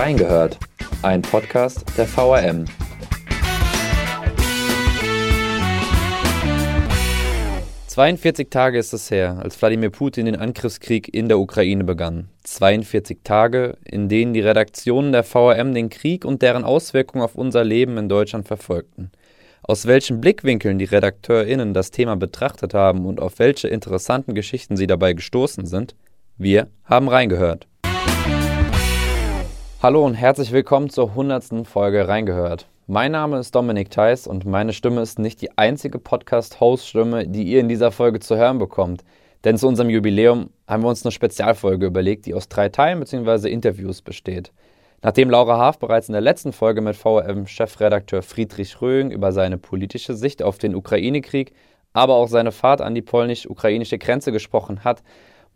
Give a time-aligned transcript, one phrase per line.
[0.00, 0.58] Reingehört,
[1.02, 2.64] ein Podcast der VRM.
[7.86, 12.30] »42 Tage ist es her, als Wladimir Putin den Angriffskrieg in der Ukraine begann.
[12.44, 17.62] 42 Tage, in denen die Redaktionen der VRM den Krieg und deren Auswirkungen auf unser
[17.62, 19.10] Leben in Deutschland verfolgten.
[19.60, 24.86] Aus welchen Blickwinkeln die RedakteurInnen das Thema betrachtet haben und auf welche interessanten Geschichten sie
[24.86, 25.94] dabei gestoßen sind,
[26.38, 27.66] wir haben reingehört.
[29.82, 31.66] Hallo und herzlich willkommen zur 100.
[31.66, 32.68] Folge Reingehört.
[32.86, 37.60] Mein Name ist Dominik Theiss und meine Stimme ist nicht die einzige Podcast-Host-Stimme, die ihr
[37.60, 39.04] in dieser Folge zu hören bekommt.
[39.44, 43.48] Denn zu unserem Jubiläum haben wir uns eine Spezialfolge überlegt, die aus drei Teilen bzw.
[43.48, 44.52] Interviews besteht.
[45.00, 50.12] Nachdem Laura Haaf bereits in der letzten Folge mit VRM-Chefredakteur Friedrich Röhing über seine politische
[50.12, 51.54] Sicht auf den Ukraine-Krieg,
[51.94, 55.02] aber auch seine Fahrt an die polnisch-ukrainische Grenze gesprochen hat,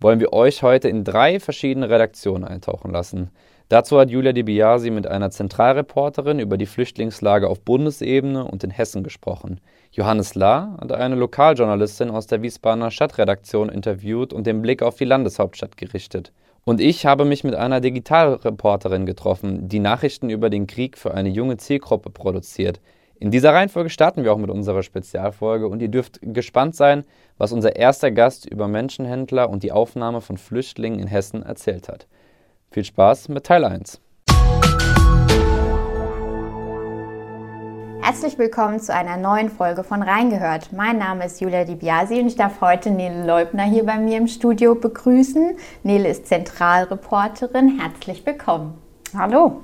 [0.00, 3.30] wollen wir euch heute in drei verschiedene Redaktionen eintauchen lassen.
[3.70, 8.70] Dazu hat Julia Di Biasi mit einer Zentralreporterin über die Flüchtlingslage auf Bundesebene und in
[8.70, 9.58] Hessen gesprochen.
[9.90, 15.06] Johannes Lahr hat eine Lokaljournalistin aus der Wiesbadener Stadtredaktion interviewt und den Blick auf die
[15.06, 16.32] Landeshauptstadt gerichtet.
[16.64, 21.30] Und ich habe mich mit einer Digitalreporterin getroffen, die Nachrichten über den Krieg für eine
[21.30, 22.80] junge Zielgruppe produziert.
[23.18, 27.04] In dieser Reihenfolge starten wir auch mit unserer Spezialfolge und ihr dürft gespannt sein,
[27.38, 32.06] was unser erster Gast über Menschenhändler und die Aufnahme von Flüchtlingen in Hessen erzählt hat.
[32.74, 34.00] Viel Spaß mit Teil 1.
[38.02, 40.72] Herzlich willkommen zu einer neuen Folge von Reingehört.
[40.72, 44.18] Mein Name ist Julia Di Biasi und ich darf heute Nele Leubner hier bei mir
[44.18, 45.56] im Studio begrüßen.
[45.84, 47.78] Nele ist Zentralreporterin.
[47.78, 48.76] Herzlich willkommen.
[49.16, 49.60] Hallo.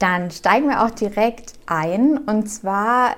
[0.00, 3.14] Dann steigen wir auch direkt ein und zwar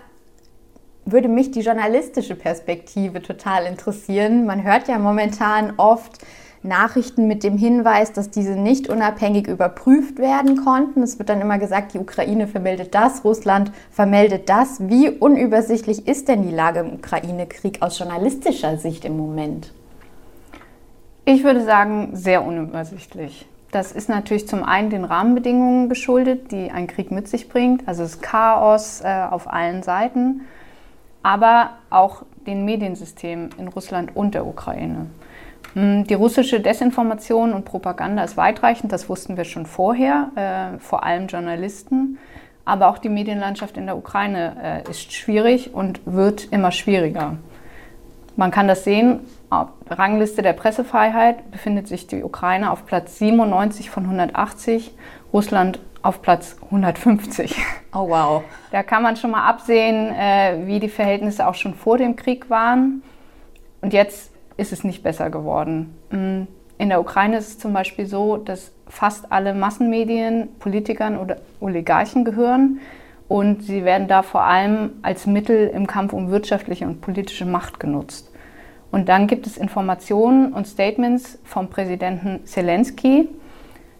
[1.06, 4.44] würde mich die journalistische Perspektive total interessieren.
[4.44, 6.18] Man hört ja momentan oft,
[6.62, 11.02] Nachrichten mit dem Hinweis, dass diese nicht unabhängig überprüft werden konnten.
[11.02, 14.88] Es wird dann immer gesagt, die Ukraine vermeldet das, Russland vermeldet das.
[14.88, 19.72] Wie unübersichtlich ist denn die Lage im Ukraine-Krieg aus journalistischer Sicht im Moment?
[21.24, 23.46] Ich würde sagen, sehr unübersichtlich.
[23.72, 28.05] Das ist natürlich zum einen den Rahmenbedingungen geschuldet, die ein Krieg mit sich bringt, also
[28.05, 30.42] das Chaos äh, auf allen Seiten,
[31.22, 35.06] aber auch den Mediensystemen in Russland und der Ukraine.
[35.77, 41.05] Hm, die russische Desinformation und Propaganda ist weitreichend, das wussten wir schon vorher, äh, vor
[41.05, 42.19] allem Journalisten.
[42.64, 47.37] Aber auch die Medienlandschaft in der Ukraine äh, ist schwierig und wird immer schwieriger.
[48.37, 49.20] Man kann das sehen,
[49.51, 54.95] auf der Rangliste der Pressefreiheit befindet sich die Ukraine auf Platz 97 von 180,
[55.33, 57.55] Russland auf Platz 150.
[57.95, 58.43] Oh wow.
[58.73, 62.48] Da kann man schon mal absehen, äh, wie die Verhältnisse auch schon vor dem Krieg
[62.48, 63.03] waren.
[63.81, 65.94] Und jetzt ist es nicht besser geworden.
[66.11, 66.42] Mm,
[66.78, 72.24] in der Ukraine ist es zum Beispiel so, dass fast alle Massenmedien Politikern oder Oligarchen
[72.24, 72.80] gehören
[73.28, 77.80] und sie werden da vor allem als Mittel im Kampf um wirtschaftliche und politische Macht
[77.80, 78.30] genutzt.
[78.92, 83.28] Und dann gibt es Informationen und Statements vom Präsidenten Zelensky,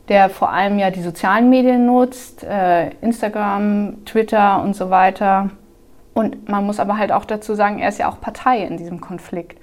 [0.09, 5.50] der vor allem ja die sozialen Medien nutzt, äh, Instagram, Twitter und so weiter.
[6.15, 9.00] Und man muss aber halt auch dazu sagen, er ist ja auch Partei in diesem
[9.00, 9.59] Konflikt.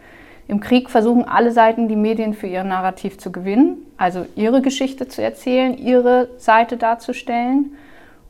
[0.48, 5.08] Im Krieg versuchen alle Seiten, die Medien für ihr Narrativ zu gewinnen, also ihre Geschichte
[5.08, 7.76] zu erzählen, ihre Seite darzustellen.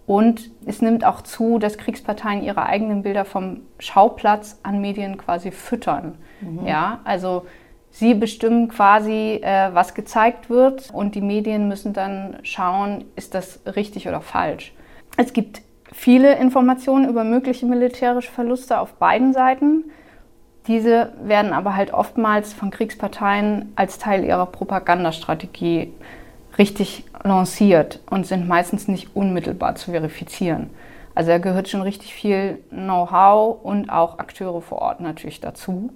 [0.06, 5.52] Und es nimmt auch zu, dass Kriegsparteien ihre eigenen Bilder vom Schauplatz an Medien quasi
[5.52, 6.18] füttern.
[6.42, 6.68] Mhm.
[6.68, 7.46] Ja, also
[7.90, 13.62] sie bestimmen quasi, äh, was gezeigt wird und die Medien müssen dann schauen, ist das
[13.76, 14.74] richtig oder falsch.
[15.16, 19.86] Es gibt viele Informationen über mögliche militärische Verluste auf beiden Seiten.
[20.68, 25.94] Diese werden aber halt oftmals von Kriegsparteien als Teil ihrer Propagandastrategie
[26.58, 30.70] richtig lanciert und sind meistens nicht unmittelbar zu verifizieren.
[31.16, 35.92] Also da gehört schon richtig viel Know-how und auch Akteure vor Ort natürlich dazu.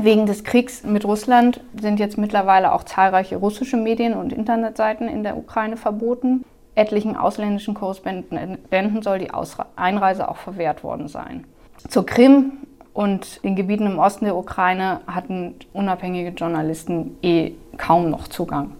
[0.00, 5.22] Wegen des Kriegs mit Russland sind jetzt mittlerweile auch zahlreiche russische Medien und Internetseiten in
[5.22, 6.44] der Ukraine verboten.
[6.74, 8.58] Etlichen ausländischen Korrespondenten
[9.02, 9.30] soll die
[9.76, 11.44] Einreise auch verwehrt worden sein.
[11.88, 12.52] Zur Krim
[12.96, 18.72] und den Gebieten im Osten der Ukraine hatten unabhängige Journalisten eh kaum noch Zugang.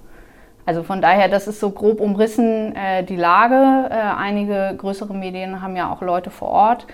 [0.65, 3.91] Also von daher, das ist so grob umrissen äh, die Lage.
[3.91, 6.87] Äh, einige größere Medien haben ja auch Leute vor Ort.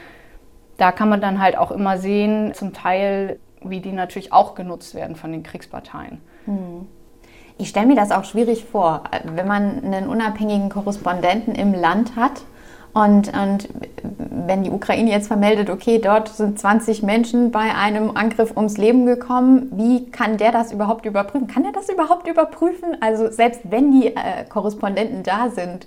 [0.79, 4.97] Da kann man dann halt auch immer sehen, zum Teil, wie die natürlich auch genutzt
[4.97, 6.21] werden von den Kriegsparteien.
[6.47, 6.89] Hm.
[7.57, 12.43] Ich stelle mir das auch schwierig vor, wenn man einen unabhängigen Korrespondenten im Land hat
[12.95, 13.69] und, und
[14.19, 19.07] wenn die Ukraine jetzt vermeldet, okay, dort sind 20 Menschen bei einem Angriff ums Leben
[19.07, 21.47] gekommen, wie kann der das überhaupt überprüfen?
[21.47, 22.97] Kann er das überhaupt überprüfen?
[23.01, 25.87] Also selbst wenn die äh, Korrespondenten da sind,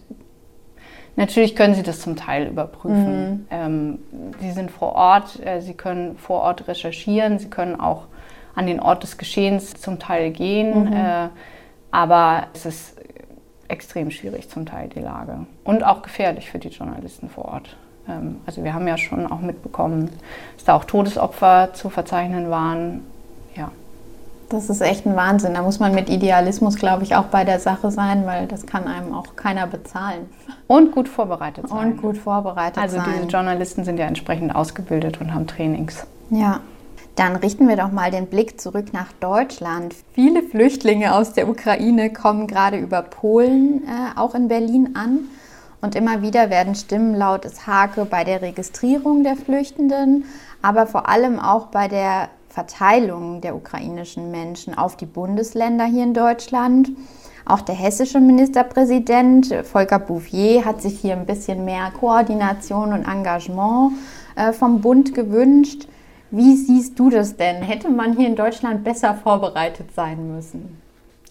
[1.17, 3.29] Natürlich können sie das zum Teil überprüfen.
[3.29, 3.45] Mhm.
[3.49, 3.99] Ähm,
[4.41, 8.07] sie sind vor Ort, äh, sie können vor Ort recherchieren, sie können auch
[8.53, 10.89] an den Ort des Geschehens zum Teil gehen.
[10.89, 10.93] Mhm.
[10.93, 11.29] Äh,
[11.89, 12.94] aber es ist
[13.67, 17.75] extrem schwierig zum Teil die Lage und auch gefährlich für die Journalisten vor Ort.
[18.07, 20.09] Ähm, also wir haben ja schon auch mitbekommen,
[20.55, 23.01] dass da auch Todesopfer zu verzeichnen waren.
[23.55, 23.71] Ja.
[24.49, 25.55] Das ist echt ein Wahnsinn.
[25.55, 28.87] Da muss man mit Idealismus, glaube ich, auch bei der Sache sein, weil das kann
[28.87, 30.29] einem auch keiner bezahlen.
[30.67, 31.93] Und gut vorbereitet sein.
[31.93, 33.05] Und gut vorbereitet also sein.
[33.05, 36.05] Also diese Journalisten sind ja entsprechend ausgebildet und haben Trainings.
[36.29, 36.59] Ja.
[37.15, 39.95] Dann richten wir doch mal den Blick zurück nach Deutschland.
[40.13, 45.29] Viele Flüchtlinge aus der Ukraine kommen gerade über Polen äh, auch in Berlin an.
[45.81, 50.25] Und immer wieder werden Stimmen laut, es hake bei der Registrierung der Flüchtenden,
[50.61, 56.13] aber vor allem auch bei der Verteilung der ukrainischen Menschen auf die Bundesländer hier in
[56.13, 56.89] Deutschland.
[57.45, 63.93] Auch der hessische Ministerpräsident Volker Bouffier hat sich hier ein bisschen mehr Koordination und Engagement
[64.35, 65.87] äh, vom Bund gewünscht.
[66.31, 67.61] Wie siehst du das denn?
[67.61, 70.81] Hätte man hier in Deutschland besser vorbereitet sein müssen?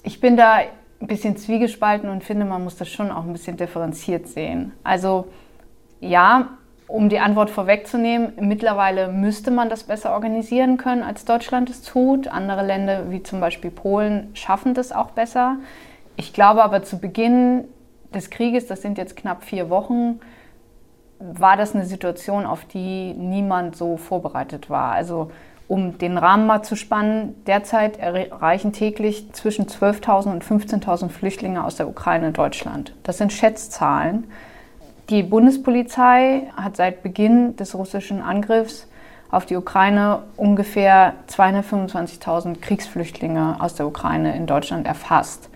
[0.03, 0.61] Ich bin da
[1.01, 4.73] ein bisschen zwiegespalten und finde, man muss das schon auch ein bisschen differenziert sehen.
[4.83, 5.27] Also
[6.01, 6.51] ja,
[6.87, 12.29] um die Antwort vorwegzunehmen, mittlerweile müsste man das besser organisieren können, als Deutschland es tut.
[12.29, 15.57] Andere Länder wie zum Beispiel Polen schaffen das auch besser.
[16.17, 17.65] Ich glaube aber zu Beginn
[18.15, 20.21] des Krieges, das sind jetzt knapp vier Wochen,
[21.33, 24.93] war das eine Situation, auf die niemand so vorbereitet war.
[24.93, 25.31] Also
[25.67, 31.77] um den Rahmen mal zu spannen, derzeit erreichen täglich zwischen 12.000 und 15.000 Flüchtlinge aus
[31.77, 32.95] der Ukraine Deutschland.
[33.03, 34.25] Das sind Schätzzahlen.
[35.09, 38.87] Die Bundespolizei hat seit Beginn des russischen Angriffs
[39.31, 45.49] auf die Ukraine ungefähr 225.000 Kriegsflüchtlinge aus der Ukraine in Deutschland erfasst.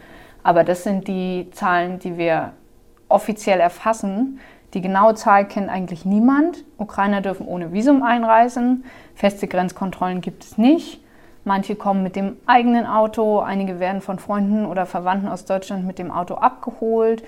[0.42, 2.52] Aber das sind die Zahlen, die wir
[3.08, 4.40] offiziell erfassen.
[4.74, 6.64] Die genaue Zahl kennt eigentlich niemand.
[6.76, 8.84] Ukrainer dürfen ohne Visum einreisen.
[9.14, 11.02] Feste Grenzkontrollen gibt es nicht.
[11.44, 15.98] Manche kommen mit dem eigenen Auto, einige werden von Freunden oder Verwandten aus Deutschland mit
[15.98, 17.24] dem Auto abgeholt.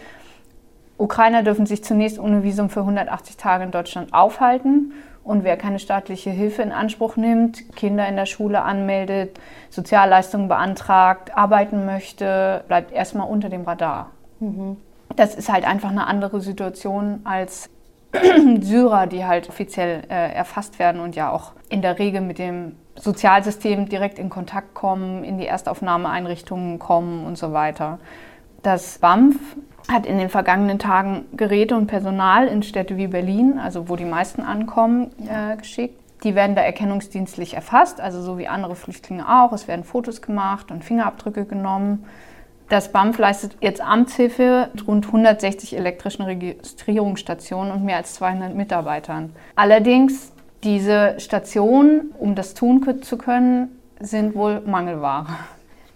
[0.99, 4.93] Ukrainer dürfen sich zunächst ohne Visum für 180 Tage in Deutschland aufhalten.
[5.25, 9.41] Und wer keine staatliche Hilfe in Anspruch nimmt, Kinder in der Schule anmeldet,
[9.71, 14.11] Sozialleistungen beantragt, arbeiten möchte, bleibt erstmal unter dem Radar.
[14.41, 14.77] Mhm
[15.17, 17.71] das ist halt einfach eine andere Situation als
[18.61, 22.77] Syrer, die halt offiziell äh, erfasst werden und ja auch in der Regel mit dem
[22.97, 27.99] Sozialsystem direkt in Kontakt kommen, in die Erstaufnahmeeinrichtungen kommen und so weiter.
[28.63, 29.37] Das BAMF
[29.89, 34.05] hat in den vergangenen Tagen Geräte und Personal in Städte wie Berlin, also wo die
[34.05, 35.99] meisten ankommen, äh, geschickt.
[36.23, 39.53] Die werden da erkennungsdienstlich erfasst, also so wie andere Flüchtlinge auch.
[39.53, 42.05] Es werden Fotos gemacht und Fingerabdrücke genommen.
[42.71, 49.35] Das BAMF leistet jetzt Amtshilfe rund 160 elektrischen Registrierungsstationen und mehr als 200 Mitarbeitern.
[49.57, 50.31] Allerdings,
[50.63, 55.27] diese Stationen, um das tun zu können, sind wohl Mangelware.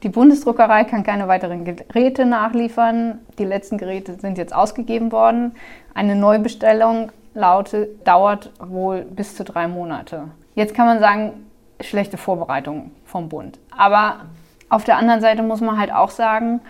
[0.02, 3.20] Die Bundesdruckerei kann keine weiteren Geräte nachliefern.
[3.38, 5.54] Die letzten Geräte sind jetzt ausgegeben worden.
[5.94, 10.24] Eine Neubestellung lautet, dauert wohl bis zu drei Monate.
[10.56, 11.46] Jetzt kann man sagen,
[11.80, 13.60] schlechte Vorbereitung vom Bund.
[13.70, 14.22] Aber
[14.69, 16.61] auf der anderen Seite muss man halt auch sagen,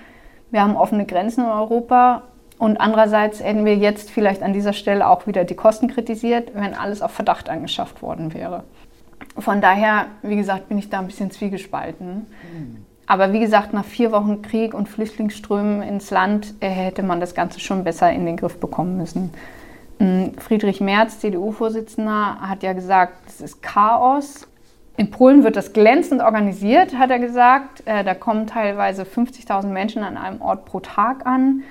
[0.51, 2.23] wir haben offene Grenzen in Europa
[2.59, 6.75] und andererseits hätten wir jetzt vielleicht an dieser Stelle auch wieder die Kosten kritisiert, wenn
[6.75, 8.65] alles auf Verdacht angeschafft worden wäre.
[9.37, 12.27] Von daher, wie gesagt, bin ich da ein bisschen zwiegespalten.
[13.07, 17.35] Aber wie gesagt, nach vier Wochen Krieg und Flüchtlingsströmen ins Land äh, hätte man das
[17.35, 19.31] Ganze schon besser in den Griff bekommen müssen.
[19.99, 24.49] Mm, Friedrich Merz, CDU-Vorsitzender, hat ja gesagt, es ist Chaos.
[24.97, 27.83] In Polen wird das glänzend organisiert, hat er gesagt.
[27.85, 31.65] Äh, da kommen teilweise 50.000 Menschen an einem Ort pro Tag an.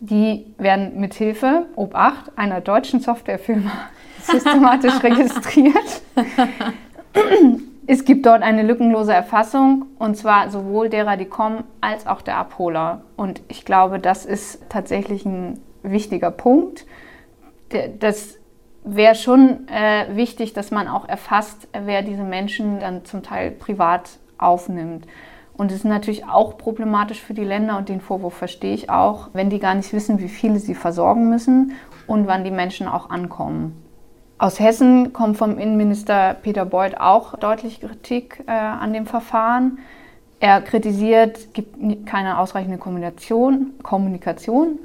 [0.00, 3.70] Die werden mit Hilfe, Obacht, einer deutschen Softwarefirma
[4.22, 6.02] systematisch registriert.
[7.86, 12.36] es gibt dort eine lückenlose Erfassung und zwar sowohl derer, die kommen, als auch der
[12.36, 13.02] Abholer.
[13.16, 16.86] Und ich glaube, das ist tatsächlich ein wichtiger Punkt.
[18.00, 18.36] Das
[18.84, 24.18] wäre schon äh, wichtig, dass man auch erfasst, wer diese Menschen dann zum Teil privat
[24.38, 25.06] aufnimmt.
[25.56, 29.28] Und es ist natürlich auch problematisch für die Länder und den Vorwurf verstehe ich auch,
[29.32, 31.72] wenn die gar nicht wissen, wie viele sie versorgen müssen
[32.06, 33.80] und wann die Menschen auch ankommen.
[34.36, 39.78] Aus Hessen kommt vom Innenminister Peter Beuth auch deutlich Kritik äh, an dem Verfahren.
[40.40, 44.80] Er kritisiert, es gibt keine ausreichende Kommunikation, Kommunikation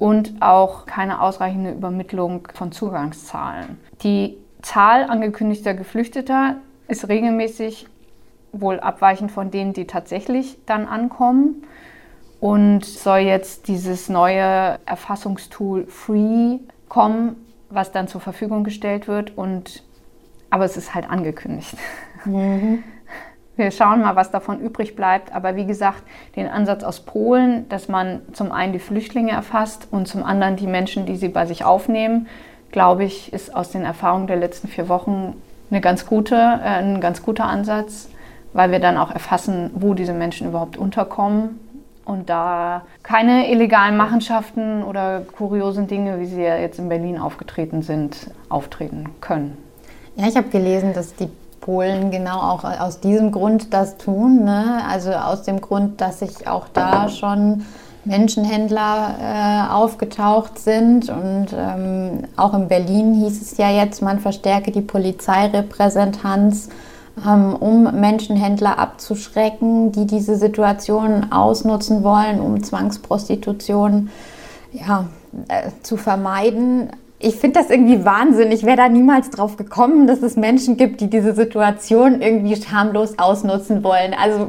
[0.00, 3.78] und auch keine ausreichende Übermittlung von Zugangszahlen.
[4.02, 6.56] Die Zahl angekündigter Geflüchteter
[6.88, 7.86] ist regelmäßig
[8.52, 11.62] wohl abweichend von denen, die tatsächlich dann ankommen.
[12.40, 17.36] und soll jetzt dieses neue Erfassungstool Free kommen,
[17.68, 19.36] was dann zur Verfügung gestellt wird.
[19.36, 19.84] Und,
[20.48, 21.76] aber es ist halt angekündigt.
[22.24, 22.82] Mhm.
[23.60, 25.34] Wir schauen mal, was davon übrig bleibt.
[25.34, 26.02] Aber wie gesagt,
[26.34, 30.66] den Ansatz aus Polen, dass man zum einen die Flüchtlinge erfasst und zum anderen die
[30.66, 32.26] Menschen, die sie bei sich aufnehmen,
[32.72, 35.34] glaube ich, ist aus den Erfahrungen der letzten vier Wochen
[35.70, 38.08] eine ganz gute, äh, ein ganz guter Ansatz,
[38.54, 41.60] weil wir dann auch erfassen, wo diese Menschen überhaupt unterkommen
[42.06, 47.82] und da keine illegalen Machenschaften oder kuriosen Dinge, wie sie ja jetzt in Berlin aufgetreten
[47.82, 49.58] sind, auftreten können.
[50.16, 51.28] Ja, ich habe gelesen, dass die
[51.60, 54.44] Polen genau auch aus diesem Grund das tun.
[54.44, 54.82] Ne?
[54.88, 57.64] Also aus dem Grund, dass sich auch da schon
[58.04, 61.08] Menschenhändler äh, aufgetaucht sind.
[61.10, 66.70] Und ähm, auch in Berlin hieß es ja jetzt, man verstärke die Polizeirepräsentanz,
[67.26, 74.10] ähm, um Menschenhändler abzuschrecken, die diese Situation ausnutzen wollen, um Zwangsprostitution
[74.72, 75.06] ja,
[75.48, 76.90] äh, zu vermeiden
[77.22, 78.50] ich finde das irgendwie Wahnsinn.
[78.50, 83.18] Ich wäre da niemals drauf gekommen, dass es Menschen gibt, die diese Situation irgendwie schamlos
[83.18, 84.14] ausnutzen wollen.
[84.14, 84.48] Also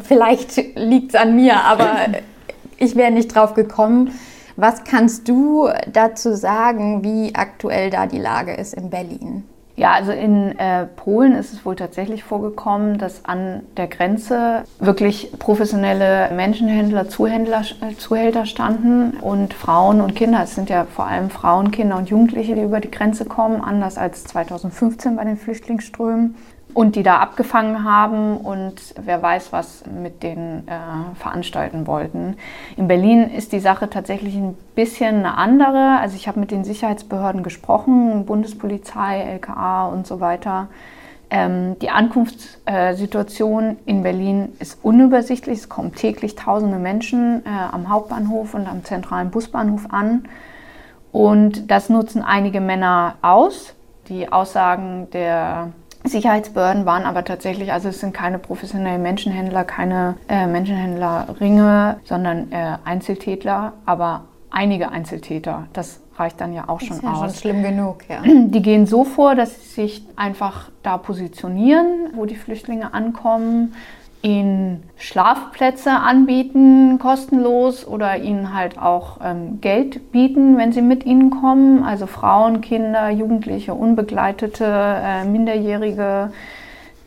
[0.00, 2.06] vielleicht liegt es an mir, aber
[2.78, 4.12] ich wäre nicht drauf gekommen.
[4.56, 9.42] Was kannst du dazu sagen, wie aktuell da die Lage ist in Berlin?
[9.76, 15.32] Ja, also in äh, Polen ist es wohl tatsächlich vorgekommen, dass an der Grenze wirklich
[15.40, 20.42] professionelle Menschenhändler, Zuhändler, äh, Zuhälter standen und Frauen und Kinder.
[20.44, 23.98] Es sind ja vor allem Frauen, Kinder und Jugendliche, die über die Grenze kommen, anders
[23.98, 26.36] als 2015 bei den Flüchtlingsströmen
[26.74, 32.36] und die da abgefangen haben und wer weiß, was mit denen äh, veranstalten wollten.
[32.76, 35.98] In Berlin ist die Sache tatsächlich ein bisschen eine andere.
[36.00, 40.68] Also ich habe mit den Sicherheitsbehörden gesprochen, Bundespolizei, LKA und so weiter.
[41.30, 45.60] Ähm, die Ankunftssituation in Berlin ist unübersichtlich.
[45.60, 50.28] Es kommen täglich tausende Menschen äh, am Hauptbahnhof und am zentralen Busbahnhof an.
[51.12, 53.74] Und das nutzen einige Männer aus.
[54.08, 55.70] Die Aussagen der
[56.04, 62.76] Sicherheitsbehörden waren aber tatsächlich, also es sind keine professionellen Menschenhändler, keine äh, Menschenhändlerringe, sondern äh,
[62.84, 65.66] Einzeltätler, aber einige Einzeltäter.
[65.72, 67.20] Das reicht dann ja auch schon ist ja aus.
[67.20, 68.22] Schon schlimm genug, ja.
[68.24, 73.74] Die gehen so vor, dass sie sich einfach da positionieren, wo die Flüchtlinge ankommen,
[74.24, 81.30] ihnen Schlafplätze anbieten, kostenlos, oder ihnen halt auch ähm, Geld bieten, wenn sie mit ihnen
[81.30, 81.84] kommen.
[81.84, 86.32] Also Frauen, Kinder, Jugendliche, Unbegleitete, äh, Minderjährige.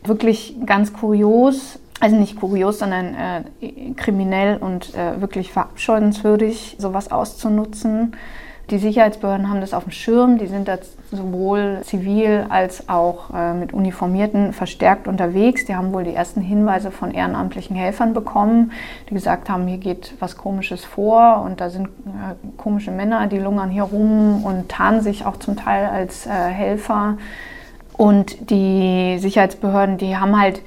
[0.04, 1.80] Wirklich ganz kurios.
[2.00, 8.12] Also nicht kurios, sondern äh, kriminell und äh, wirklich verabscheuenswürdig, sowas auszunutzen.
[8.70, 10.76] Die Sicherheitsbehörden haben das auf dem Schirm, die sind da
[11.10, 15.64] sowohl zivil als auch äh, mit Uniformierten verstärkt unterwegs.
[15.64, 18.72] Die haben wohl die ersten Hinweise von ehrenamtlichen Helfern bekommen,
[19.08, 23.38] die gesagt haben, hier geht was Komisches vor und da sind äh, komische Männer, die
[23.38, 27.16] lungern hier rum und tarnen sich auch zum Teil als äh, Helfer.
[27.96, 30.60] Und die Sicherheitsbehörden, die haben halt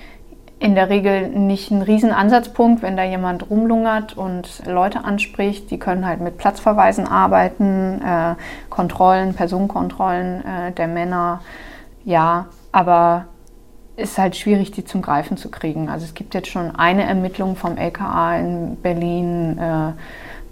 [0.62, 5.72] in der Regel nicht ein Riesenansatzpunkt, wenn da jemand rumlungert und Leute anspricht.
[5.72, 8.36] Die können halt mit Platzverweisen arbeiten, äh,
[8.70, 11.42] Kontrollen, Personenkontrollen äh, der Männer.
[12.06, 13.26] Ja, aber
[13.96, 15.90] ist halt schwierig, die zum Greifen zu kriegen.
[15.90, 19.94] Also es gibt jetzt schon eine Ermittlung vom LKA in Berlin, äh,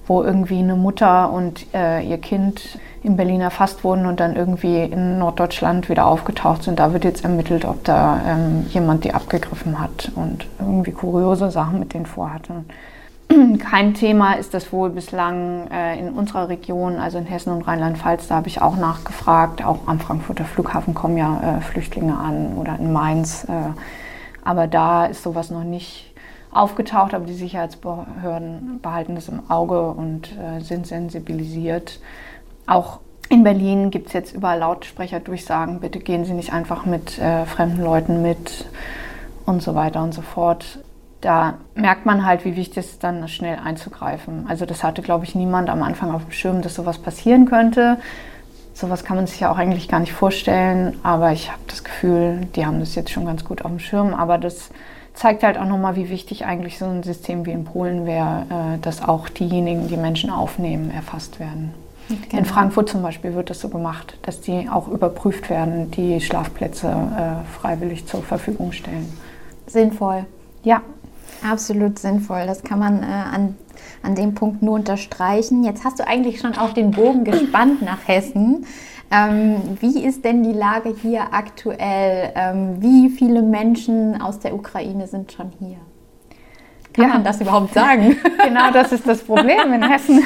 [0.10, 4.82] wo irgendwie eine Mutter und äh, ihr Kind in Berlin erfasst wurden und dann irgendwie
[4.82, 6.80] in Norddeutschland wieder aufgetaucht sind.
[6.80, 11.80] Da wird jetzt ermittelt, ob da ähm, jemand die abgegriffen hat und irgendwie kuriose Sachen
[11.80, 12.66] mit denen vorhatte.
[13.60, 18.28] Kein Thema ist das wohl bislang äh, in unserer Region, also in Hessen und Rheinland-Pfalz.
[18.28, 19.64] Da habe ich auch nachgefragt.
[19.64, 23.44] Auch am Frankfurter Flughafen kommen ja äh, Flüchtlinge an oder in Mainz.
[23.44, 23.52] Äh,
[24.44, 26.09] aber da ist sowas noch nicht
[26.52, 27.14] aufgetaucht.
[27.14, 32.00] Aber die Sicherheitsbehörden behalten das im Auge und äh, sind sensibilisiert.
[32.66, 37.46] Auch in Berlin gibt es jetzt überall Lautsprecherdurchsagen, bitte gehen Sie nicht einfach mit äh,
[37.46, 38.66] fremden Leuten mit
[39.46, 40.80] und so weiter und so fort.
[41.22, 44.46] Da merkt man halt, wie wichtig es ist, dann schnell einzugreifen.
[44.48, 47.98] Also das hatte, glaube ich, niemand am Anfang auf dem Schirm, dass sowas passieren könnte.
[48.74, 52.48] Sowas kann man sich ja auch eigentlich gar nicht vorstellen, aber ich habe das Gefühl,
[52.56, 54.14] die haben das jetzt schon ganz gut auf dem Schirm.
[54.16, 54.70] Aber das
[55.20, 58.78] zeigt halt auch nochmal, wie wichtig eigentlich so ein System wie in Polen wäre, äh,
[58.82, 61.74] dass auch diejenigen, die Menschen aufnehmen, erfasst werden.
[62.08, 62.38] Genau.
[62.38, 66.88] In Frankfurt zum Beispiel wird das so gemacht, dass die auch überprüft werden, die Schlafplätze
[66.88, 69.12] äh, freiwillig zur Verfügung stellen.
[69.68, 70.26] Sinnvoll.
[70.64, 70.82] Ja.
[71.48, 72.46] Absolut sinnvoll.
[72.48, 73.56] Das kann man äh, an,
[74.02, 75.64] an dem Punkt nur unterstreichen.
[75.66, 78.66] Jetzt hast du eigentlich schon auf den Bogen gespannt nach Hessen.
[79.12, 82.32] Ähm, wie ist denn die Lage hier aktuell?
[82.36, 85.78] Ähm, wie viele Menschen aus der Ukraine sind schon hier?
[86.94, 87.14] Kann ja.
[87.14, 88.18] man das überhaupt sagen?
[88.44, 89.74] Genau, das ist das Problem.
[89.74, 90.24] In Hessen,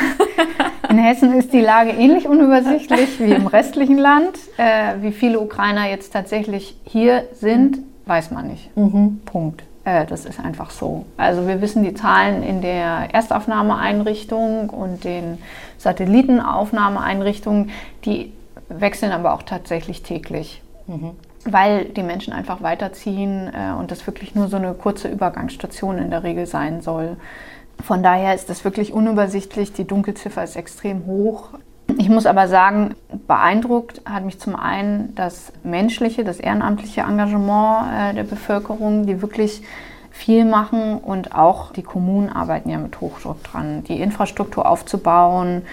[0.89, 4.37] in Hessen ist die Lage ähnlich unübersichtlich wie im restlichen Land.
[4.57, 8.75] Äh, wie viele Ukrainer jetzt tatsächlich hier sind, weiß man nicht.
[8.77, 9.21] Mhm.
[9.25, 9.63] Punkt.
[9.83, 11.05] Äh, das ist einfach so.
[11.17, 15.39] Also wir wissen die Zahlen in der Erstaufnahmeeinrichtung und den
[15.79, 17.71] Satellitenaufnahmeeinrichtungen,
[18.05, 18.31] die
[18.69, 20.61] wechseln aber auch tatsächlich täglich.
[20.87, 21.11] Mhm.
[21.45, 26.09] Weil die Menschen einfach weiterziehen äh, und das wirklich nur so eine kurze Übergangsstation in
[26.09, 27.17] der Regel sein soll.
[27.83, 29.73] Von daher ist das wirklich unübersichtlich.
[29.73, 31.49] Die Dunkelziffer ist extrem hoch.
[31.97, 32.95] Ich muss aber sagen,
[33.27, 39.61] beeindruckt hat mich zum einen das menschliche, das ehrenamtliche Engagement äh, der Bevölkerung, die wirklich
[40.11, 45.63] viel machen und auch die Kommunen arbeiten ja mit Hochdruck dran, die Infrastruktur aufzubauen,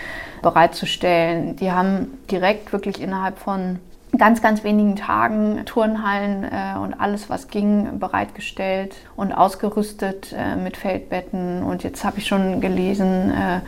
[0.42, 1.56] bereitzustellen.
[1.56, 3.78] Die haben direkt wirklich innerhalb von
[4.18, 10.76] ganz, ganz wenigen Tagen Turnhallen äh, und alles, was ging, bereitgestellt und ausgerüstet äh, mit
[10.76, 11.62] Feldbetten.
[11.62, 13.61] Und jetzt habe ich schon gelesen, äh,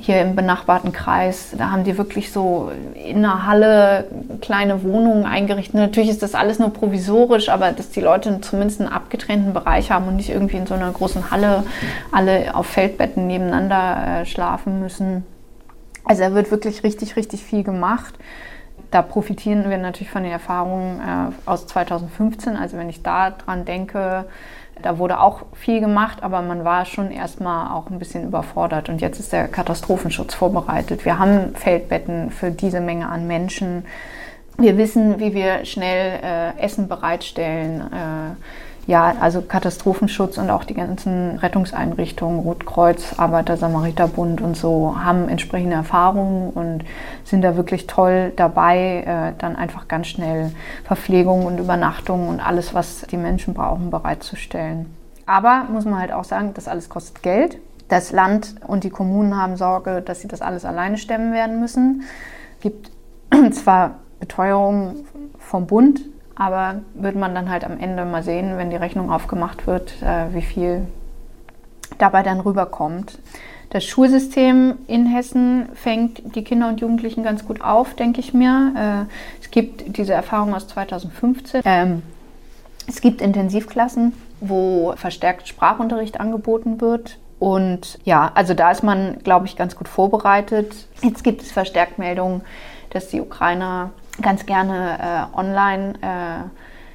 [0.00, 4.06] hier im benachbarten Kreis, da haben die wirklich so in einer Halle
[4.40, 5.74] kleine Wohnungen eingerichtet.
[5.74, 10.06] Natürlich ist das alles nur provisorisch, aber dass die Leute zumindest einen abgetrennten Bereich haben
[10.06, 11.64] und nicht irgendwie in so einer großen Halle
[12.12, 15.24] alle auf Feldbetten nebeneinander äh, schlafen müssen.
[16.08, 18.14] Also da wird wirklich richtig, richtig viel gemacht.
[18.90, 22.56] Da profitieren wir natürlich von den Erfahrungen äh, aus 2015.
[22.56, 24.24] Also wenn ich da dran denke,
[24.80, 28.88] da wurde auch viel gemacht, aber man war schon erstmal auch ein bisschen überfordert.
[28.88, 31.04] Und jetzt ist der Katastrophenschutz vorbereitet.
[31.04, 33.84] Wir haben Feldbetten für diese Menge an Menschen.
[34.56, 37.80] Wir wissen, wie wir schnell äh, Essen bereitstellen.
[37.80, 38.34] Äh,
[38.88, 45.76] ja, also Katastrophenschutz und auch die ganzen Rettungseinrichtungen, Rotkreuz, Arbeiter, Samariterbund und so, haben entsprechende
[45.76, 46.84] Erfahrungen und
[47.22, 50.52] sind da wirklich toll dabei, äh, dann einfach ganz schnell
[50.84, 54.86] Verpflegung und Übernachtung und alles, was die Menschen brauchen, bereitzustellen.
[55.26, 57.58] Aber muss man halt auch sagen, das alles kostet Geld.
[57.88, 62.04] Das Land und die Kommunen haben Sorge, dass sie das alles alleine stemmen werden müssen.
[62.56, 62.90] Es gibt
[63.52, 65.04] zwar Beteuerungen
[65.38, 66.00] vom Bund,
[66.38, 70.32] aber wird man dann halt am Ende mal sehen, wenn die Rechnung aufgemacht wird, äh,
[70.32, 70.86] wie viel
[71.98, 73.18] dabei dann rüberkommt.
[73.70, 79.06] Das Schulsystem in Hessen fängt die Kinder und Jugendlichen ganz gut auf, denke ich mir.
[79.08, 81.62] Äh, es gibt diese Erfahrung aus 2015.
[81.64, 82.02] Ähm,
[82.86, 87.18] es gibt Intensivklassen, wo verstärkt Sprachunterricht angeboten wird.
[87.40, 90.72] Und ja, also da ist man, glaube ich, ganz gut vorbereitet.
[91.02, 92.42] Jetzt gibt es verstärkt Meldungen,
[92.90, 93.90] dass die Ukrainer
[94.22, 96.48] ganz gerne äh, online äh,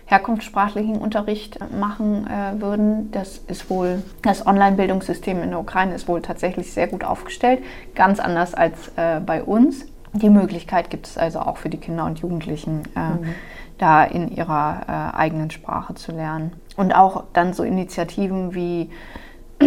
[0.05, 3.11] herkunftssprachlichen Unterricht machen äh, würden.
[3.11, 7.63] Das ist wohl, das Online-Bildungssystem in der Ukraine ist wohl tatsächlich sehr gut aufgestellt,
[7.95, 9.85] ganz anders als äh, bei uns.
[10.13, 13.35] Die Möglichkeit gibt es also auch für die Kinder und Jugendlichen, äh, mhm.
[13.79, 16.51] da in ihrer äh, eigenen Sprache zu lernen.
[16.77, 18.91] Und auch dann so Initiativen wie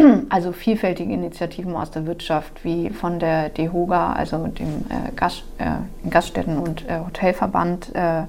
[0.29, 6.09] also vielfältige Initiativen aus der Wirtschaft, wie von der DEHOGA, also dem äh, Gast, äh,
[6.09, 7.95] Gaststätten- und äh, Hotelverband.
[7.95, 8.23] Äh,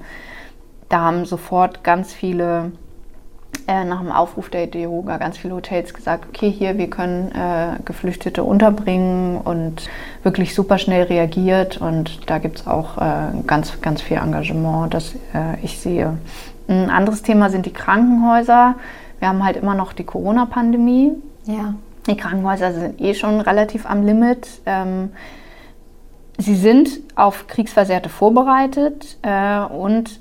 [0.90, 2.72] da haben sofort ganz viele,
[3.68, 7.80] äh, nach dem Aufruf der DEHOGA, ganz viele Hotels gesagt, okay, hier, wir können äh,
[7.84, 9.90] Geflüchtete unterbringen und
[10.24, 11.78] wirklich super schnell reagiert.
[11.78, 12.98] Und da gibt es auch
[13.46, 15.14] ganz, ganz viel Engagement, das
[15.62, 16.18] ich sehe.
[16.68, 18.76] Ein anderes Thema sind die Krankenhäuser.
[19.20, 21.14] Wir haben halt immer noch die Corona-Pandemie.
[21.48, 21.74] Ja.
[22.08, 24.48] Die Krankenhäuser sind eh schon relativ am Limit.
[24.66, 25.12] Ähm,
[26.38, 30.20] sie sind auf Kriegsversehrte vorbereitet äh, und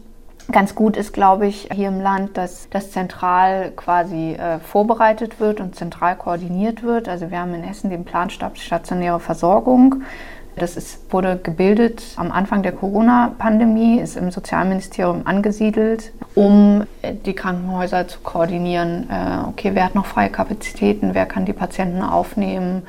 [0.51, 5.61] ganz gut ist, glaube ich, hier im Land, dass das zentral quasi äh, vorbereitet wird
[5.61, 7.09] und zentral koordiniert wird.
[7.09, 10.03] Also wir haben in Hessen den Planstab stationäre Versorgung.
[10.57, 17.35] Das ist, wurde gebildet am Anfang der Corona-Pandemie, ist im Sozialministerium angesiedelt, um äh, die
[17.35, 19.09] Krankenhäuser zu koordinieren.
[19.11, 22.83] Äh, okay, wer hat noch freie Kapazitäten, wer kann die Patienten aufnehmen?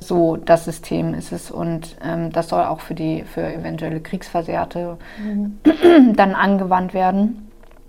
[0.00, 1.50] So, das System ist es.
[1.50, 5.60] Und ähm, das soll auch für die für eventuelle Kriegsversehrte mhm.
[6.16, 7.45] dann angewandt werden.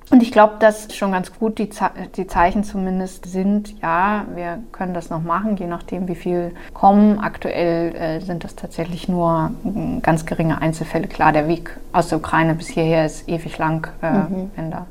[0.10, 4.60] Und ich glaube, dass schon ganz gut die, Ze die Zeichen zumindest sind, ja, wir
[4.72, 7.20] können das noch machen, je nachdem, wie viel kommen.
[7.20, 11.08] Aktuell äh, sind das tatsächlich nur äh, ganz geringe Einzelfälle.
[11.08, 14.52] Klar, der Weg aus der Ukraine bis hierher ist ewig lang, äh, mhm.
[14.56, 14.86] wenn da.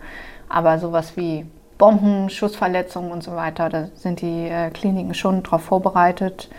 [0.51, 1.47] Aber sowas wie
[1.79, 6.51] Bomben, Schussverletzungen und so weiter, da sind die äh, Kliniken schon darauf vorbereitet.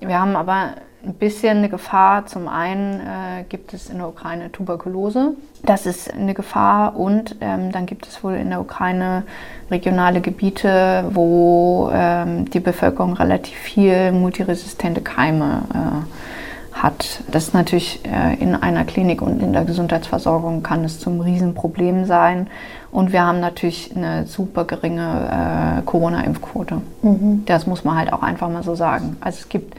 [0.00, 2.26] Wir haben aber ein bisschen eine Gefahr.
[2.26, 5.34] Zum einen äh, gibt es in der Ukraine Tuberkulose.
[5.64, 6.96] Das ist eine Gefahr.
[6.96, 9.24] Und ähm, dann gibt es wohl in der Ukraine
[9.70, 17.20] regionale Gebiete, wo ähm, die Bevölkerung relativ viel multiresistente Keime äh, hat.
[17.30, 22.06] Das ist natürlich äh, in einer Klinik und in der Gesundheitsversorgung kann es zum Riesenproblem
[22.06, 22.48] sein.
[22.90, 26.82] Und wir haben natürlich eine super geringe äh, Corona-Impfquote.
[27.02, 27.44] Mhm.
[27.46, 29.16] Das muss man halt auch einfach mal so sagen.
[29.20, 29.74] Also es gibt